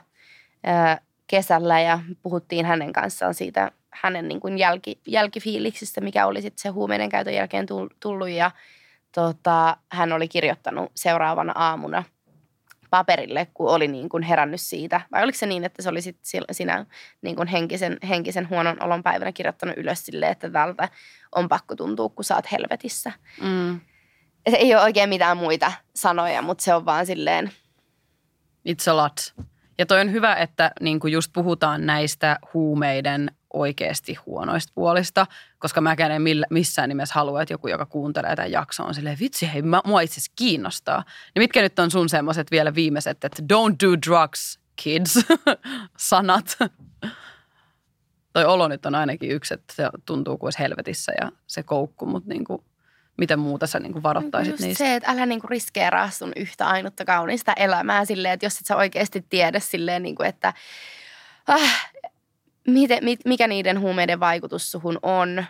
[0.63, 6.61] ää, kesällä ja puhuttiin hänen kanssaan siitä hänen niin kuin jälki, jälkifiiliksistä, mikä oli sitten
[6.61, 7.65] se huumeiden käytön jälkeen
[7.99, 8.29] tullut.
[8.29, 8.51] Ja
[9.11, 12.03] tota, hän oli kirjoittanut seuraavana aamuna
[12.89, 15.01] paperille, kun oli niin kuin herännyt siitä.
[15.11, 16.17] Vai oliko se niin, että se oli sit
[16.51, 16.85] sinä
[17.21, 20.89] niin kuin henkisen, henkisen huonon olon päivänä kirjoittanut ylös sille, että tältä
[21.35, 23.11] on pakko tuntua, kun sä oot helvetissä.
[23.41, 23.79] Mm.
[24.49, 27.51] Se ei ole oikein mitään muita sanoja, mutta se on vaan silleen...
[28.69, 29.33] It's a lot.
[29.83, 35.27] Ja toi on hyvä, että niin kuin just puhutaan näistä huumeiden oikeasti huonoista puolista,
[35.59, 39.17] koska mä en millä, missään nimessä halua, että joku, joka kuuntelee tämän jakson, on silleen,
[39.19, 41.03] vitsi, hei, mä, mua itse asiassa kiinnostaa.
[41.35, 45.19] Niin mitkä nyt on sun semmoiset vielä viimeiset, että don't do drugs, kids,
[45.97, 46.57] sanat.
[48.33, 52.29] Toi olo nyt on ainakin yksi, että se tuntuu kuin helvetissä ja se koukku, mutta
[52.29, 52.63] niin kuin,
[53.17, 54.83] miten muuta sä niin kuin varoittaisit Just niistä?
[54.83, 58.65] se, että älä niin kuin riskeeraa sun yhtä ainutta kaunista elämää silleen, että jos et
[58.65, 60.53] sä oikeasti tiedä silleen, niin kuin, että
[61.47, 61.91] ah,
[62.67, 65.45] miten, mikä niiden huumeiden vaikutus suhun on.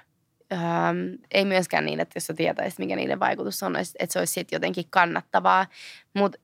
[0.54, 0.98] Ähm,
[1.32, 4.56] ei myöskään niin, että jos sä tietäisit, mikä niiden vaikutus on, että se olisi sitten
[4.56, 5.66] jotenkin kannattavaa.
[6.14, 6.40] Mutta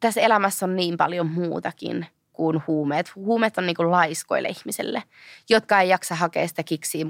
[0.00, 3.16] tässä elämässä on niin paljon muutakin kuin huumeet.
[3.16, 5.02] Huumeet on niin kuin laiskoille ihmiselle,
[5.50, 7.04] jotka ei jaksa hakea sitä kiksiä,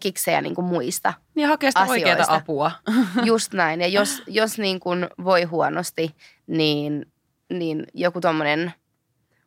[0.00, 2.70] kiksejä niin kuin muista Niin hakea sitä oikeaa apua.
[3.24, 3.80] Just näin.
[3.80, 6.14] Ja jos, jos niin kuin voi huonosti,
[6.46, 7.06] niin,
[7.50, 8.72] niin joku tuommoinen–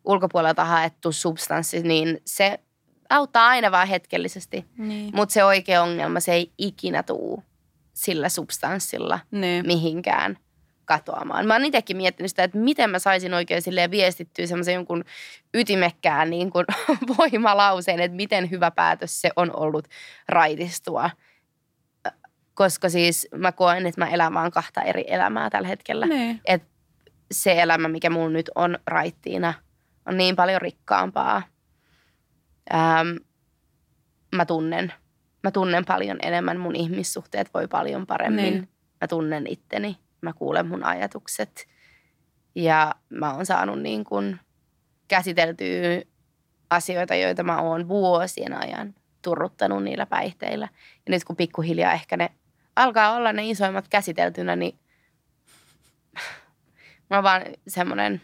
[0.05, 2.59] ulkopuolelta haettu substanssi, niin se
[3.09, 4.65] auttaa aina vaan hetkellisesti.
[4.77, 5.15] Niin.
[5.15, 7.43] Mutta se oikea ongelma, se ei ikinä tuu
[7.93, 9.67] sillä substanssilla niin.
[9.67, 10.37] mihinkään
[10.97, 11.47] katoamaan.
[11.47, 15.03] Mä oon itsekin miettinyt sitä, että miten mä saisin oikein silleen viestittyä semmoisen jonkun
[15.53, 16.65] ytimekkään niin kuin
[17.17, 19.87] voimalauseen, että miten hyvä päätös se on ollut
[20.29, 21.09] raitistua.
[22.53, 26.05] Koska siis mä koen, että mä elän vaan kahta eri elämää tällä hetkellä.
[26.05, 26.41] Niin.
[26.45, 26.63] Et
[27.31, 29.53] se elämä, mikä mulla nyt on raittiina–
[30.05, 31.41] on niin paljon rikkaampaa.
[32.73, 33.07] Ähm,
[34.35, 34.93] mä tunnen,
[35.43, 38.53] mä tunnen paljon enemmän, mun ihmissuhteet voi paljon paremmin.
[38.53, 38.69] Niin.
[39.01, 41.67] Mä tunnen itteni, mä kuulen mun ajatukset
[42.55, 44.39] ja mä oon saanut niin kuin
[45.07, 46.01] käsiteltyä
[46.69, 50.67] asioita, joita mä oon vuosien ajan turruttanut niillä päihteillä.
[51.05, 52.29] Ja nyt kun pikkuhiljaa ehkä ne
[52.75, 54.79] alkaa olla ne isoimmat käsiteltynä, niin
[57.09, 58.21] mä oon vaan semmoinen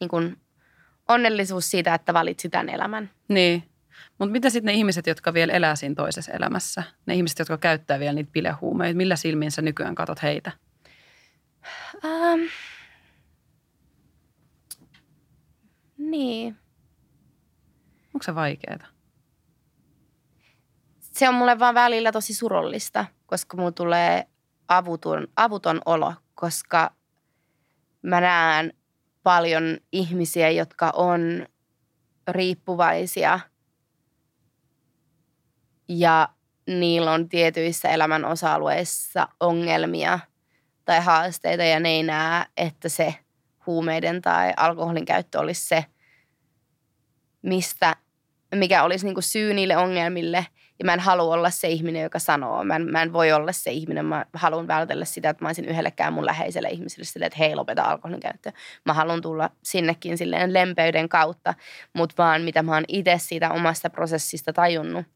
[0.00, 0.36] niin kuin
[1.08, 3.10] onnellisuus siitä, että valitsi tämän elämän.
[3.28, 3.62] Niin.
[4.18, 6.82] Mutta mitä sitten ne ihmiset, jotka vielä elää siinä toisessa elämässä?
[7.06, 8.96] Ne ihmiset, jotka käyttää vielä niitä bilehuumeita.
[8.96, 10.52] Millä silmin sä nykyään katot heitä?
[12.04, 12.48] Um,
[15.98, 16.56] niin.
[18.14, 18.86] Onko se vaikeaa?
[21.00, 24.26] Se on mulle vaan välillä tosi surullista, koska mulla tulee
[24.68, 26.94] avuton, avuton olo, koska
[28.02, 28.72] mä näen
[29.22, 31.46] paljon ihmisiä, jotka on
[32.28, 33.40] riippuvaisia
[35.88, 36.28] ja
[36.66, 40.18] niillä on tietyissä elämän osa-alueissa ongelmia
[40.84, 43.14] tai haasteita ja ne ei näe, että se
[43.66, 45.84] huumeiden tai alkoholin käyttö olisi se,
[47.42, 47.96] mistä,
[48.54, 50.46] mikä olisi niin syy niille ongelmille–
[50.82, 52.64] ja mä en halua olla se ihminen, joka sanoo.
[52.64, 54.04] Mä en, mä en voi olla se ihminen.
[54.04, 57.82] Mä haluan vältellä sitä, että mä olisin yhdellekään mun läheiselle ihmiselle sille, että hei, lopeta
[57.82, 58.52] alkoholin käyttö.
[58.84, 61.54] Mä haluan tulla sinnekin silleen lempeyden kautta,
[61.92, 65.06] mutta vaan mitä mä oon itse siitä omasta prosessista tajunnut,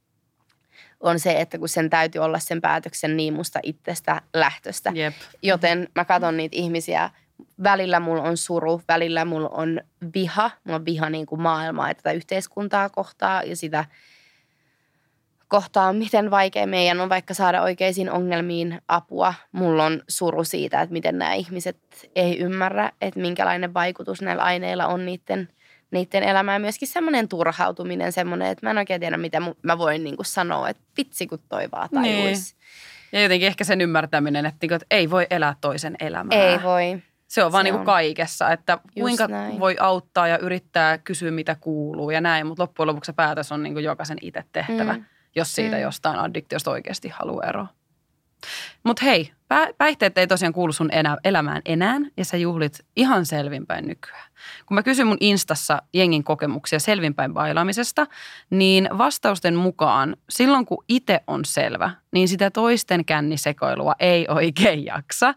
[1.00, 4.92] on se, että kun sen täytyy olla sen päätöksen niin musta itsestä lähtöstä.
[4.94, 5.14] Jep.
[5.42, 7.10] Joten mä katson niitä ihmisiä,
[7.62, 9.80] välillä mulla on suru, välillä mulla on
[10.14, 10.50] viha.
[10.64, 13.84] Mulla on viha niin kuin maailmaa ja tätä yhteiskuntaa kohtaa ja sitä–
[15.48, 19.34] kohtaa, miten vaikea meidän on vaikka saada oikeisiin ongelmiin apua.
[19.52, 24.86] Mulla on suru siitä, että miten nämä ihmiset ei ymmärrä, että minkälainen vaikutus näillä aineilla
[24.86, 25.48] on niiden,
[25.90, 26.60] niiden elämään.
[26.60, 30.68] Myöskin semmoinen turhautuminen, semmoinen, että mä en oikein tiedä, mitä mä voin niin kuin sanoa,
[30.68, 32.54] että vitsi kun toi vaan tajuisi.
[32.54, 32.66] Niin.
[33.12, 36.38] Ja jotenkin ehkä sen ymmärtäminen, että, että ei voi elää toisen elämää.
[36.38, 37.02] Ei voi.
[37.28, 39.60] Se on vaan niin kuin kaikessa, että kuinka näin.
[39.60, 43.62] voi auttaa ja yrittää kysyä, mitä kuuluu ja näin, mutta loppujen lopuksi se päätös on
[43.62, 44.92] niin kuin jokaisen itse tehtävä.
[44.92, 45.04] Mm
[45.36, 45.82] jos siitä mm.
[45.82, 47.66] jostain addiktiosta oikeasti haluaa eroa.
[48.84, 49.32] Mutta hei,
[49.78, 54.30] päihteet ei tosiaan kuulu sun enää, elämään enää ja sä juhlit ihan selvinpäin nykyään.
[54.66, 58.06] Kun mä kysyn mun instassa jengin kokemuksia selvinpäin bailaamisesta,
[58.50, 65.34] niin vastausten mukaan silloin kun itse on selvä, niin sitä toisten kännisekoilua ei oikein jaksa.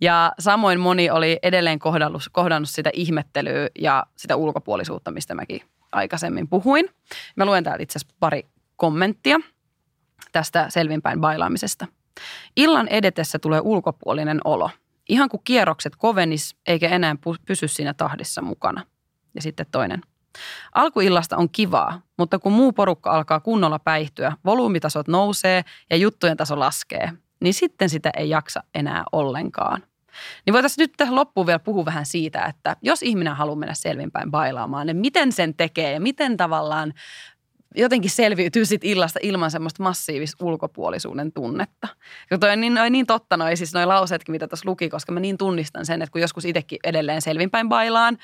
[0.00, 5.60] Ja samoin moni oli edelleen kohdannut, kohdannut sitä ihmettelyä ja sitä ulkopuolisuutta, mistä mäkin
[5.92, 6.88] aikaisemmin puhuin.
[7.36, 8.46] Mä luen täällä itse asiassa pari
[8.76, 9.40] kommenttia
[10.32, 11.86] tästä selvinpäin bailaamisesta.
[12.56, 14.70] Illan edetessä tulee ulkopuolinen olo.
[15.08, 17.16] Ihan kuin kierrokset kovenis eikä enää
[17.46, 18.86] pysy siinä tahdissa mukana.
[19.34, 20.00] Ja sitten toinen.
[20.74, 26.58] Alkuillasta on kivaa, mutta kun muu porukka alkaa kunnolla päihtyä, volyymitasot nousee ja juttujen taso
[26.58, 29.82] laskee, niin sitten sitä ei jaksa enää ollenkaan.
[30.46, 34.30] Niin voitaisiin nyt tähän loppuun vielä puhua vähän siitä, että jos ihminen haluaa mennä selvinpäin
[34.30, 36.94] bailaamaan, niin miten sen tekee ja miten tavallaan
[37.76, 41.88] jotenkin selviytyy sit illasta ilman semmoista massiivista ulkopuolisuuden tunnetta.
[42.30, 45.12] Ja toi on niin, noi niin totta noi, siis noi lauseetkin, mitä tuossa luki, koska
[45.12, 48.18] mä niin tunnistan sen, että kun joskus itsekin edelleen selvinpäin bailaan,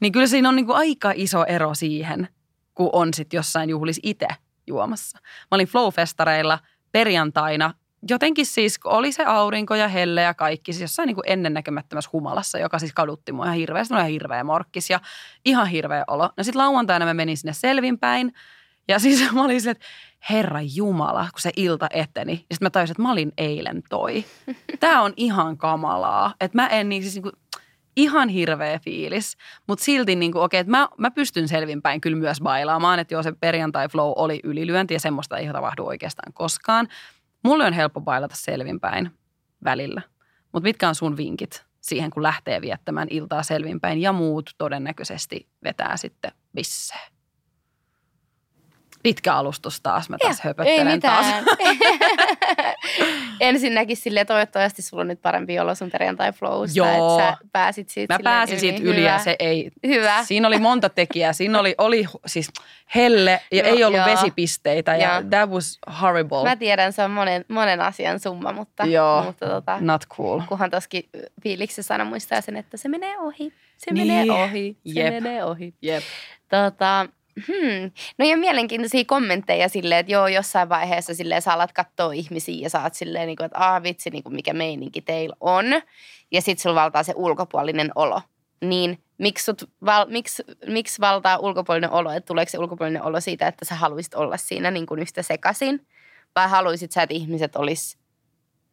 [0.00, 2.28] niin kyllä siinä on niin kuin aika iso ero siihen,
[2.74, 4.28] kun on sitten jossain juhlis itse
[4.66, 5.18] juomassa.
[5.22, 6.58] Mä olin Flow-festareilla
[6.92, 7.74] perjantaina
[8.08, 12.58] jotenkin siis, oli se aurinko ja helle ja kaikki, siis jossain niin kuin ennennäkemättömässä humalassa,
[12.58, 15.00] joka siis kadutti mua ihan hirveästi, ihan hirveä morkkis ja
[15.44, 16.30] ihan hirveä olo.
[16.36, 18.32] No sitten lauantaina mä menin sinne selvinpäin
[18.90, 19.86] ja siis mä olin se, että
[20.30, 22.32] herra Jumala, kun se ilta eteni.
[22.32, 24.24] Ja sitten mä tajusin, että mä olin eilen toi.
[24.80, 26.34] Tämä on ihan kamalaa.
[26.40, 27.32] Että mä en niin siis niin kuin,
[27.96, 29.36] ihan hirveä fiilis,
[29.66, 33.22] mutta silti niin kuin, okei, että mä, mä pystyn selvinpäin kyllä myös bailaamaan, että joo
[33.22, 36.88] se perjantai flow oli ylilyönti ja semmoista ei tapahdu oikeastaan koskaan.
[37.44, 39.10] Mulle on helppo bailata selvinpäin
[39.64, 40.02] välillä,
[40.52, 45.96] mutta mitkä on sun vinkit siihen, kun lähtee viettämään iltaa selvinpäin ja muut todennäköisesti vetää
[45.96, 47.19] sitten bisseen?
[49.02, 51.44] Pitkä alustus taas, mä taas höpöttelen ei mitään.
[51.44, 51.56] taas.
[53.40, 57.18] Ensinnäkin sille toivottavasti sulla on nyt parempi olo sun perjantai flowsta, Joo.
[57.18, 58.60] että sä pääsit siitä Mä pääsin yli.
[58.60, 59.08] siitä yli Hyvä.
[59.08, 60.24] ja se ei, Hyvä.
[60.24, 61.32] siinä oli monta tekijää.
[61.32, 62.50] Siinä oli, oli siis
[62.94, 64.06] helle ja Joo, ei ollut joo.
[64.06, 65.22] vesipisteitä ja Joo.
[65.30, 66.42] that was horrible.
[66.44, 69.22] Mä tiedän, se on monen, monen asian summa, mutta, Joo.
[69.24, 70.40] mutta tota, Not cool.
[70.48, 71.02] kunhan toskin
[71.42, 73.52] fiiliksessä aina muistaa sen, että se menee ohi.
[73.76, 74.06] Se Niin.
[74.06, 74.76] menee ohi.
[74.86, 75.14] Se Jep.
[75.14, 75.74] menee ohi.
[75.82, 76.02] Jep.
[76.48, 77.06] Tota,
[77.46, 77.90] hmm.
[78.18, 82.82] No ja mielenkiintoisia kommentteja silleen, että joo, jossain vaiheessa silleen sä alat katsoa ihmisiä ja
[82.82, 85.66] oot silleen, niin kuin, että aah vitsi, niin kuin mikä meininki teillä on.
[86.30, 88.22] Ja sit sulla valtaa se ulkopuolinen olo.
[88.60, 92.10] Niin miksi, sut val, miksi, miksi valtaa ulkopuolinen olo?
[92.10, 95.86] Että tuleeko se ulkopuolinen olo siitä, että sä haluaisit olla siinä niin kuin yhtä sekaisin?
[96.36, 97.98] Vai haluaisit sä, että ihmiset olisi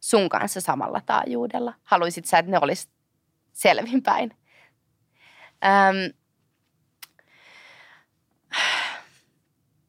[0.00, 1.74] sun kanssa samalla taajuudella?
[1.84, 2.88] Haluaisit sä, että ne olisi
[3.52, 4.30] selvinpäin?
[5.64, 6.14] Öm,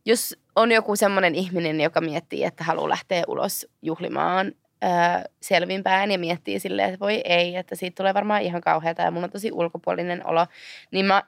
[0.06, 6.20] jos on joku semmoinen ihminen, joka miettii, että haluaa lähteä ulos juhlimaan ää, selvinpäin ja
[6.20, 9.52] miettii silleen, että voi ei, että siitä tulee varmaan ihan kauheata ja mun on tosi
[9.52, 10.48] ulkopuolinen olo,
[10.92, 11.24] niin mä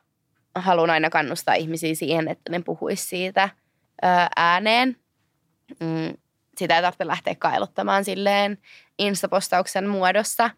[0.55, 3.49] haluan aina kannustaa ihmisiä siihen, että ne puhuisi siitä
[4.01, 4.97] ää, ääneen.
[5.79, 6.13] Mm,
[6.57, 8.57] sitä ei tarvitse lähteä kailuttamaan silleen
[8.99, 10.49] instapostauksen muodossa,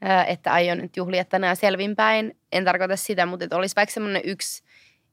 [0.00, 2.36] ää, että aion nyt juhlia tänään selvinpäin.
[2.52, 4.62] En tarkoita sitä, mutta että olisi vaikka semmoinen yksi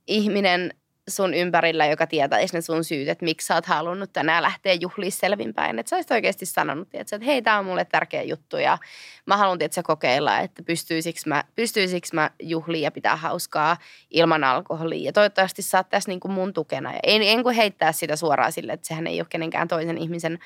[0.07, 0.73] ihminen
[1.09, 5.11] sun ympärillä, joka tietäisi ne sun syyt, että miksi sä oot halunnut tänään lähteä juhliin
[5.11, 5.79] selvinpäin.
[5.79, 8.77] Että sä olisit oikeasti sanonut, että, hei, tämä on mulle tärkeä juttu ja
[9.25, 13.77] mä haluan tietysti kokeilla, että pystyisikö mä, pystyisikö mä juhliin ja pitää hauskaa
[14.11, 15.05] ilman alkoholia.
[15.05, 16.93] Ja toivottavasti sä oot tässä niin kuin mun tukena.
[16.93, 20.39] Ja en, en kuin heittää sitä suoraan sille, että sehän ei ole kenenkään toisen ihmisen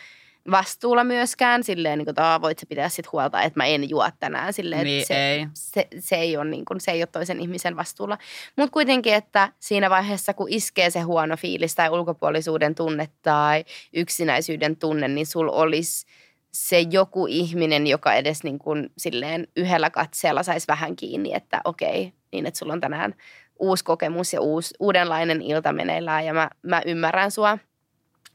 [0.51, 3.89] vastuulla myöskään, silleen, niin kuin, että "Aa, voit sä pitää sit huolta, että mä en
[3.89, 4.53] juo tänään.
[4.53, 5.47] Silleen, Niin se, ei.
[5.53, 8.17] Se, se, ei ole, niin kuin, se ei ole toisen ihmisen vastuulla.
[8.57, 14.77] Mutta kuitenkin, että siinä vaiheessa, kun iskee se huono fiilis tai ulkopuolisuuden tunne tai yksinäisyyden
[14.77, 16.05] tunne, niin sul olisi
[16.53, 22.13] se joku ihminen, joka edes niin kuin silleen yhdellä katseella saisi vähän kiinni, että okei,
[22.31, 23.15] niin että sulla on tänään
[23.59, 27.57] uusi kokemus ja uusi, uudenlainen ilta meneillään ja mä, mä ymmärrän sua.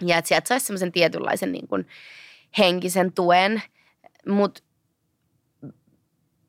[0.03, 1.87] Ja että sieltä saisi semmoisen tietynlaisen niin kuin
[2.59, 3.63] henkisen tuen,
[4.29, 4.63] mutta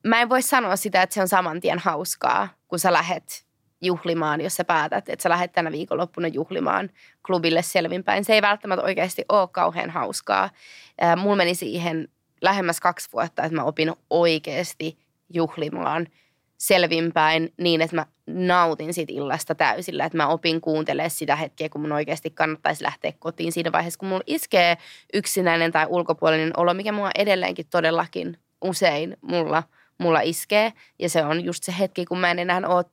[0.03, 3.45] mä en voi sanoa sitä, että se on saman tien hauskaa, kun sä lähet
[3.81, 6.89] juhlimaan, jos sä päätät, että sä lähdet tänä viikonloppuna juhlimaan
[7.25, 8.25] klubille selvinpäin.
[8.25, 10.49] Se ei välttämättä oikeasti ole kauhean hauskaa.
[11.17, 12.07] Mulla meni siihen
[12.41, 14.99] lähemmäs kaksi vuotta, että mä opin oikeasti
[15.33, 16.07] juhlimaan
[16.57, 20.05] selvinpäin niin, että mä nautin siitä illasta täysillä.
[20.05, 24.09] Että mä opin kuuntelemaan sitä hetkeä, kun mun oikeasti kannattaisi lähteä kotiin siinä vaiheessa, kun
[24.09, 24.77] mulla iskee
[25.13, 29.63] yksinäinen tai ulkopuolinen olo, mikä mua edelleenkin todellakin usein mulla,
[29.97, 30.73] mulla iskee.
[30.99, 32.85] Ja se on just se hetki, kun mä en enää ole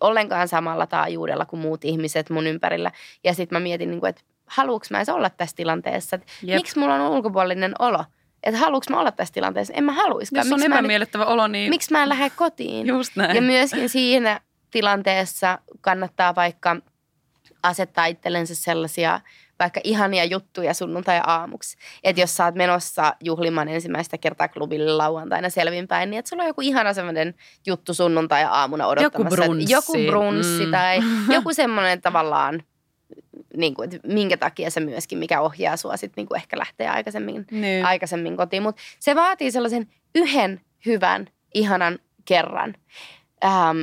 [0.00, 2.92] ollenkaan samalla taajuudella kuin muut ihmiset mun ympärillä.
[3.24, 6.16] Ja sitten mä mietin, niin kuin, että haluuks mä edes olla tässä tilanteessa?
[6.16, 8.04] Että miksi mulla on ulkopuolinen olo?
[8.46, 9.74] Että haluuks mä olla tässä tilanteessa?
[9.74, 10.46] En mä haluiskaan.
[10.46, 12.86] Jos on Miksi mä, en- epämiellyttävä olo, niin miksi mä en lähde kotiin?
[12.86, 13.36] just näin.
[13.36, 14.40] Ja myöskin siinä
[14.70, 16.76] tilanteessa kannattaa vaikka
[17.62, 19.20] asettaa itsellensä sellaisia
[19.58, 21.76] vaikka ihania juttuja sunnuntai-aamuksi.
[22.04, 26.46] Että jos sä oot menossa juhlimaan ensimmäistä kertaa klubille lauantaina selvinpäin, niin että sulla on
[26.46, 27.34] joku ihana semmoinen
[27.66, 29.36] juttu sunnuntai-aamuna odottamassa.
[29.42, 29.72] brunssi.
[29.72, 30.70] Joku brunssi Mm.
[30.70, 30.98] tai
[31.36, 32.62] joku semmoinen tavallaan,
[33.56, 36.88] niin kuin, että minkä takia se myöskin, mikä ohjaa sua sitten niin kuin ehkä lähtee
[36.88, 37.86] aikaisemmin niin.
[37.86, 42.74] aikaisemmin kotiin, mutta se vaatii sellaisen yhden hyvän, ihanan kerran.
[43.44, 43.80] Ähm,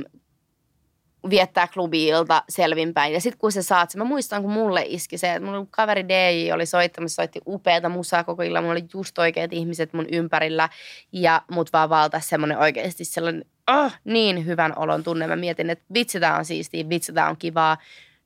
[1.30, 3.14] viettää klubiilta selvinpäin.
[3.14, 6.08] Ja sitten kun sä saat sen, mä muistan kun mulle iski se, että mun kaveri
[6.08, 8.64] DJ oli soittamassa, soitti upeata musaa koko illan.
[8.64, 10.70] Mulla oli just oikeat ihmiset mun ympärillä
[11.12, 15.28] ja mut vaan valtaisi semmoinen oikeasti sellainen oh, niin hyvän olon tunne.
[15.28, 17.78] Mä mietin, että vitsi tää on siistiä, vitsi tää on kivaa.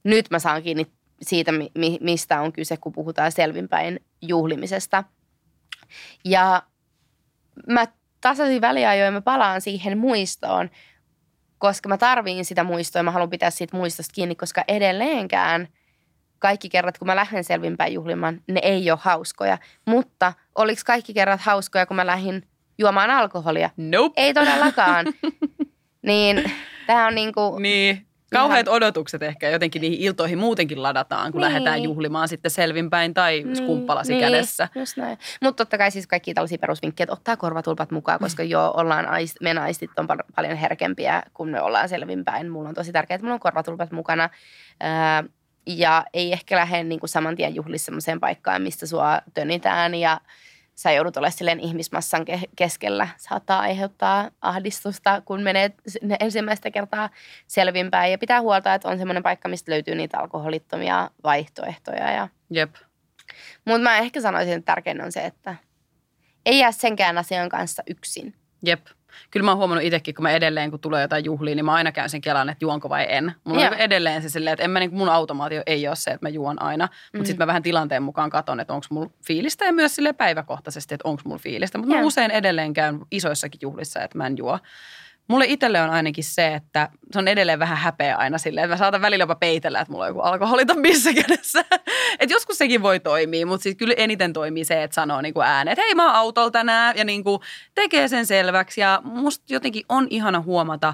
[0.04, 0.88] Nyt mä saan kiinni
[1.22, 5.04] siitä, mi- mistä on kyse, kun puhutaan selvinpäin juhlimisesta.
[6.26, 6.64] Ja
[7.68, 7.88] mä
[8.22, 10.70] tasaisin väliajoin mä palaan siihen muistoon,
[11.58, 15.68] koska mä tarviin sitä muistoa ja mä haluan pitää siitä muistosta kiinni, koska edelleenkään
[16.40, 19.58] kaikki kerrat, kun mä lähden selvinpäin juhlimaan, ne ei ole hauskoja.
[19.86, 22.48] Mutta oliko kaikki kerrat hauskoja, kun mä lähdin
[22.78, 23.70] juomaan alkoholia?
[23.78, 24.22] Nope.
[24.22, 25.06] Ei todellakaan.
[26.08, 26.52] niin
[26.88, 27.60] tämä on niinku...
[27.60, 31.50] Niin, Kauheat odotukset ehkä jotenkin niihin iltoihin muutenkin ladataan, kun niin.
[31.50, 33.56] lähdetään juhlimaan sitten selvinpäin tai niin.
[33.56, 34.22] skumppalasi niin.
[34.26, 34.70] kädessä.
[34.76, 35.18] Just näin.
[35.42, 38.50] Mutta totta kai siis kaikki tällaisia perusvinkkejä, että ottaa korvatulpat mukaan, koska mm.
[38.50, 39.06] jo ollaan,
[39.42, 42.50] me naistit on paljon herkempiä, kun me ollaan selvinpäin.
[42.50, 44.30] Mulla on tosi tärkeää, että mulla on korvatulpat mukana.
[45.66, 50.20] ja ei ehkä lähde niin kuin saman tien juhlissa sellaiseen paikkaan, mistä sua tönitään ja–
[50.78, 52.26] sä joudut olemaan silleen ihmismassan
[52.56, 53.08] keskellä.
[53.18, 55.72] Saattaa aiheuttaa ahdistusta, kun menee
[56.20, 57.10] ensimmäistä kertaa
[57.48, 58.12] selvinpäin.
[58.12, 62.12] Ja pitää huolta, että on semmoinen paikka, mistä löytyy niitä alkoholittomia vaihtoehtoja.
[62.12, 62.28] Ja...
[62.50, 62.76] Jep.
[63.66, 65.56] Mutta mä ehkä sanoisin, että tärkein on se, että
[66.46, 68.34] ei jää senkään asian kanssa yksin.
[68.66, 68.86] Jep
[69.32, 71.92] kyllä mä oon huomannut itsekin, kun mä edelleen, kun tulee jotain juhlia, niin mä aina
[71.92, 73.36] käyn sen kelan, että juonko vai en.
[73.44, 73.72] Mulla Joo.
[73.72, 76.30] on edelleen se silleen, että en mä, niin mun automaatio ei ole se, että mä
[76.30, 76.86] juon aina.
[76.86, 77.26] Mutta mm.
[77.26, 81.08] sitten mä vähän tilanteen mukaan katon, että onko mulla fiilistä ja myös sille päiväkohtaisesti, että
[81.08, 81.78] onko mulla fiilistä.
[81.78, 84.60] Mutta mä usein edelleen käyn isoissakin juhlissa, että mä en juo.
[85.28, 88.78] Mulle itselle on ainakin se, että se on edelleen vähän häpeä aina silleen, että mä
[88.78, 91.66] saatan välillä jopa peitellä, että mulla on joku alkoholiton missä kädessä.
[92.58, 95.74] Joskus sekin voi toimia, mutta siis kyllä eniten toimii se, että sanoo niin kuin ääneen,
[95.74, 97.40] että hei mä oon autolla tänään ja niin kuin
[97.76, 98.82] tekee sen selväksi.
[98.82, 100.94] Ja musta jotenkin on ihana huomata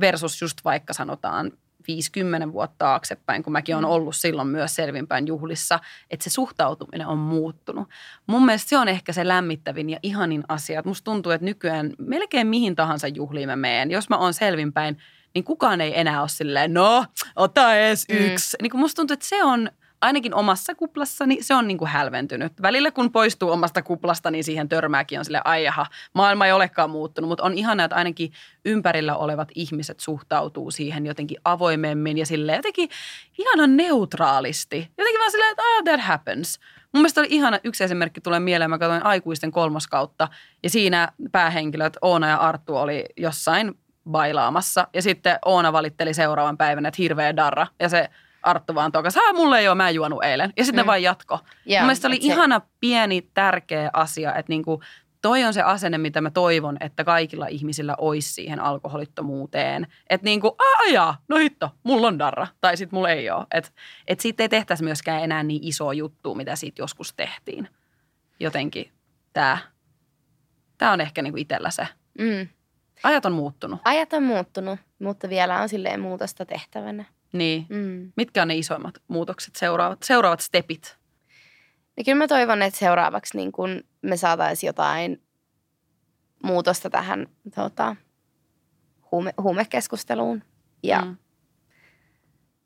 [0.00, 1.52] versus just vaikka sanotaan
[1.86, 3.90] 50 vuotta taaksepäin, kun mäkin olen mm.
[3.90, 5.80] ollut silloin myös selvinpäin juhlissa,
[6.10, 7.88] että se suhtautuminen on muuttunut.
[8.26, 10.82] Mun mielestä se on ehkä se lämmittävin ja ihanin asia.
[10.84, 13.90] musta tuntuu, että nykyään melkein mihin tahansa juhliin mä meen.
[13.90, 14.98] Jos mä oon selvinpäin,
[15.34, 18.16] niin kukaan ei enää ole silleen, no, ota edes mm.
[18.16, 18.56] yksi.
[18.62, 19.70] Niin musta tuntuu, että se on
[20.00, 22.62] ainakin omassa kuplassani se on niin kuin hälventynyt.
[22.62, 26.90] Välillä kun poistuu omasta kuplasta, niin siihen törmääkin on sille ai jaha, maailma ei olekaan
[26.90, 27.28] muuttunut.
[27.28, 28.32] Mutta on ihana, että ainakin
[28.64, 32.88] ympärillä olevat ihmiset suhtautuu siihen jotenkin avoimemmin ja sille jotenkin
[33.38, 34.88] ihana neutraalisti.
[34.98, 36.58] Jotenkin vaan silleen, että ah, that happens.
[36.92, 40.28] Mun mielestä oli ihana, yksi esimerkki tulee mieleen, mä katsoin aikuisten kolmoskautta
[40.62, 43.78] ja siinä päähenkilöt Oona ja Arttu oli jossain
[44.10, 48.10] bailaamassa ja sitten Oona valitteli seuraavan päivän, että hirveä darra ja se
[48.42, 50.52] Arttu vaan tokas, haa mulle ei ole, mä en juonut eilen.
[50.56, 50.86] Ja sitten mm.
[50.86, 51.38] ne vaan jatko.
[51.70, 54.82] Yeah, Mun mielestä oli ihana pieni tärkeä asia, että niinku,
[55.22, 59.86] toi on se asenne, mitä mä toivon, että kaikilla ihmisillä olisi siihen alkoholittomuuteen.
[60.10, 63.46] Että niinku, aja, no hitto, mulla on darra, tai sitten mulla ei ole.
[63.50, 63.70] Että
[64.06, 67.68] et siitä ei tehtäisi myöskään enää niin iso juttu, mitä siitä joskus tehtiin.
[68.40, 68.92] Jotenkin
[69.32, 69.58] tämä
[70.78, 71.88] tää on ehkä niinku itsellä se.
[72.18, 72.48] Mm.
[73.02, 73.80] Ajat on muuttunut.
[73.84, 77.04] Ajat on muuttunut, mutta vielä on silleen muutosta tehtävänä.
[77.32, 77.66] Niin.
[77.68, 78.12] Mm.
[78.16, 80.96] Mitkä on ne isoimmat muutokset, seuraavat, seuraavat stepit?
[81.96, 85.22] Ja kyllä mä toivon, että seuraavaksi niin kun me saataisiin jotain
[86.42, 87.96] muutosta tähän tota,
[89.12, 90.42] huume, huumekeskusteluun
[90.82, 91.16] ja mm.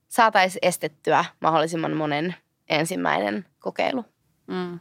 [0.08, 2.34] saataisiin estettyä mahdollisimman monen
[2.68, 4.04] ensimmäinen kokeilu.
[4.46, 4.80] Mm.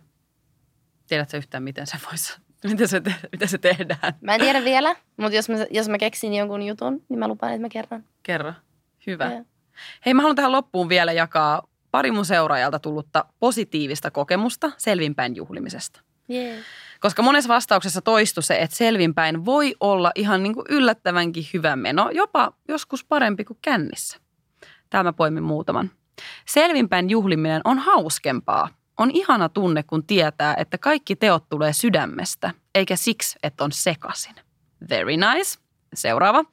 [1.07, 2.34] Tiedätkö yhtään, miten se voisi
[2.69, 4.13] Miten se, te- miten se tehdään?
[4.21, 7.53] Mä en tiedä vielä, mutta jos mä, jos mä keksin jonkun jutun, niin mä lupaan,
[7.53, 8.03] että mä kerron.
[8.23, 8.53] Kerro.
[9.07, 9.31] Hyvä.
[9.34, 9.45] Ja.
[10.05, 16.01] Hei, mä haluan tähän loppuun vielä jakaa pari mun seuraajalta tullutta positiivista kokemusta selvinpäin juhlimisesta.
[16.30, 16.59] Yeah.
[16.99, 22.09] Koska monessa vastauksessa toistui se, että selvinpäin voi olla ihan niin kuin yllättävänkin hyvä meno,
[22.09, 24.17] jopa joskus parempi kuin kännissä.
[24.89, 25.91] Tämä mä poimin muutaman.
[26.47, 28.69] Selvinpäin juhliminen on hauskempaa.
[28.97, 34.36] On ihana tunne, kun tietää, että kaikki teot tulee sydämestä, eikä siksi, että on sekasin.
[34.89, 35.59] Very nice.
[35.93, 36.43] Seuraava.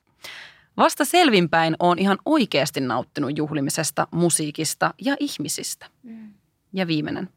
[0.77, 5.87] Vasta selvinpäin on ihan oikeasti nauttinut juhlimisesta, musiikista ja ihmisistä.
[6.03, 6.35] Mm.
[6.73, 7.29] Ja viimeinen.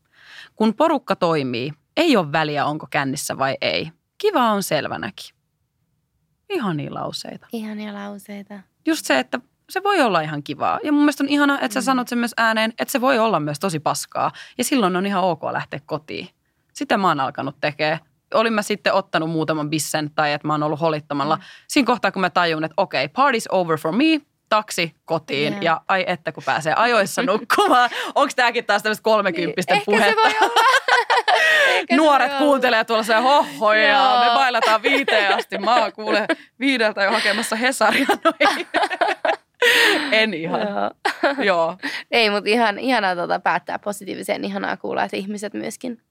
[0.56, 3.92] Kun porukka toimii, ei ole väliä onko kännissä vai ei.
[4.18, 5.36] Kiva on selvänäkin.
[6.50, 7.48] Ihania lauseita.
[7.52, 8.60] Ihania lauseita.
[8.86, 10.80] Just se, että se voi olla ihan kivaa.
[10.84, 11.84] Ja mun mielestä on ihana, että sä mm.
[11.84, 14.32] sanot sen myös ääneen, että se voi olla myös tosi paskaa.
[14.58, 16.30] Ja silloin on ihan ok lähteä kotiin.
[16.74, 18.00] Sitä mä oon alkanut tekemään
[18.34, 21.36] olin mä sitten ottanut muutaman bissen tai että mä oon ollut holittamalla.
[21.36, 21.42] Mm.
[21.68, 25.64] Siinä kohtaa, kun mä tajun, että okei, okay, party's over for me, taksi kotiin yeah.
[25.64, 27.90] ja ai että kun pääsee ajoissa nukkumaan.
[28.16, 30.10] Onko tämäkin taas tämmöistä kolmekymppisten Ehkä puhetta?
[30.10, 30.64] se voi olla.
[31.98, 35.58] Nuoret kuuntelee tuolla se hohoja ja me bailataan viiteen asti.
[35.58, 36.28] Mä oon kuule
[36.60, 38.08] viideltä jo hakemassa Hesaria.
[40.12, 40.62] En ihan.
[40.62, 40.92] Joo.
[41.44, 41.78] Joo.
[42.12, 44.46] Ei, mutta ihan, ihanaa tota, päättää positiiviseen.
[44.46, 46.02] Ihanaa kuulla, että ihmiset myöskin...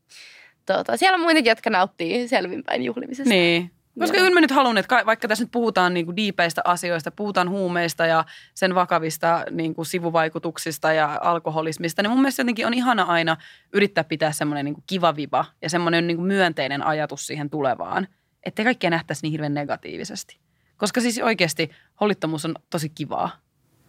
[0.67, 3.29] Tota, siellä on muitakin, jotka nauttii selvinpäin juhlimisesta.
[3.29, 3.71] Niin.
[3.99, 7.11] Koska kyllä mä nyt haluan, että ka- vaikka tässä nyt puhutaan niin kuin diipeistä asioista,
[7.11, 12.75] puhutaan huumeista ja sen vakavista niin kuin sivuvaikutuksista ja alkoholismista, niin mun mielestä jotenkin on
[12.75, 13.37] ihana aina
[13.73, 18.09] yrittää pitää semmoinen niin kuin kiva viba ja semmoinen niin kuin myönteinen ajatus siihen tulevaan,
[18.43, 20.39] ettei kaikkea nähtäisi niin hirveän negatiivisesti.
[20.77, 23.31] Koska siis oikeasti hollittomuus on tosi kivaa.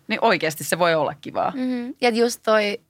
[0.07, 1.51] Niin oikeasti se voi olla kivaa.
[1.55, 1.95] Mm-hmm.
[2.01, 2.81] Ja just toi,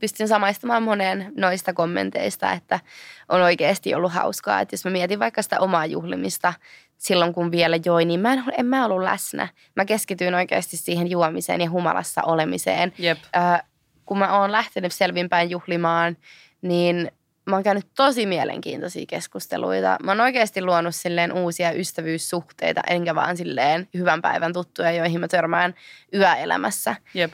[0.00, 2.80] pystyn samaistamaan moneen noista kommenteista, että
[3.28, 4.60] on oikeasti ollut hauskaa.
[4.60, 6.54] Että jos mä mietin vaikka sitä omaa juhlimista
[6.98, 9.48] silloin, kun vielä join, niin mä en, en mä ollut läsnä.
[9.76, 12.92] Mä keskityin oikeasti siihen juomiseen ja humalassa olemiseen.
[12.98, 13.18] Jep.
[13.36, 13.62] Äh,
[14.06, 16.16] kun mä oon lähtenyt selvinpäin juhlimaan,
[16.62, 17.12] niin
[17.46, 19.96] mä oon käynyt tosi mielenkiintoisia keskusteluita.
[20.02, 25.28] Mä oon oikeasti luonut silleen uusia ystävyyssuhteita, enkä vaan silleen hyvän päivän tuttuja, joihin mä
[25.28, 25.74] törmään
[26.14, 26.96] yöelämässä.
[27.14, 27.32] Jep.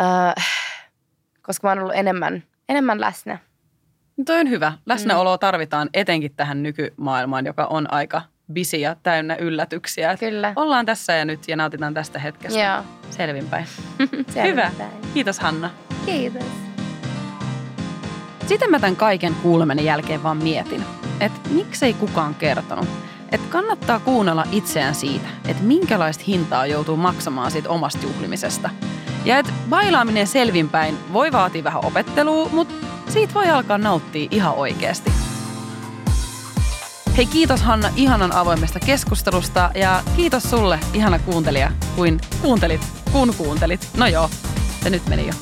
[0.00, 0.06] Öö,
[1.48, 3.38] koska mä oon ollut enemmän, enemmän läsnä.
[4.16, 4.72] No Toi on hyvä.
[4.86, 8.22] Läsnäoloa tarvitaan etenkin tähän nykymaailmaan, joka on aika
[8.54, 10.16] busy ja täynnä yllätyksiä.
[10.16, 10.52] Kyllä.
[10.56, 12.60] Ollaan tässä ja nyt ja nautitaan tästä hetkestä.
[12.60, 12.82] Joo.
[13.10, 13.66] Selvinpäin.
[14.34, 14.44] Selvinpäin.
[14.44, 14.70] Hyvä.
[15.14, 15.70] Kiitos Hanna.
[16.06, 16.44] Kiitos.
[18.46, 20.84] Sitten mä tämän kaiken kuuleminen jälkeen vaan mietin,
[21.20, 22.88] että miksei kukaan kertonut,
[23.32, 28.70] että kannattaa kuunnella itseään siitä, että minkälaista hintaa joutuu maksamaan siitä omasta juhlimisesta.
[29.24, 32.74] Ja että bailaaminen selvinpäin voi vaatia vähän opettelua, mutta
[33.08, 35.12] siitä voi alkaa nauttia ihan oikeasti.
[37.16, 42.80] Hei kiitos Hanna ihanan avoimesta keskustelusta ja kiitos sulle ihana kuuntelija, kuin kuuntelit,
[43.12, 43.88] kun kuuntelit.
[43.96, 44.30] No joo,
[44.82, 45.34] se nyt meni jo.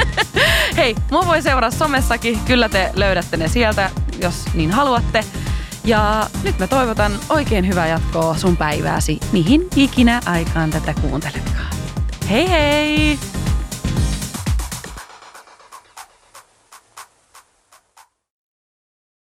[0.76, 3.90] Hei, mua voi seuraa somessakin, kyllä te löydätte ne sieltä,
[4.22, 5.24] jos niin haluatte.
[5.88, 11.76] Ja nyt mä toivotan oikein hyvää jatkoa sun päivääsi, mihin ikinä aikaan tätä kuunteletkaan.
[12.30, 13.37] Hei hei!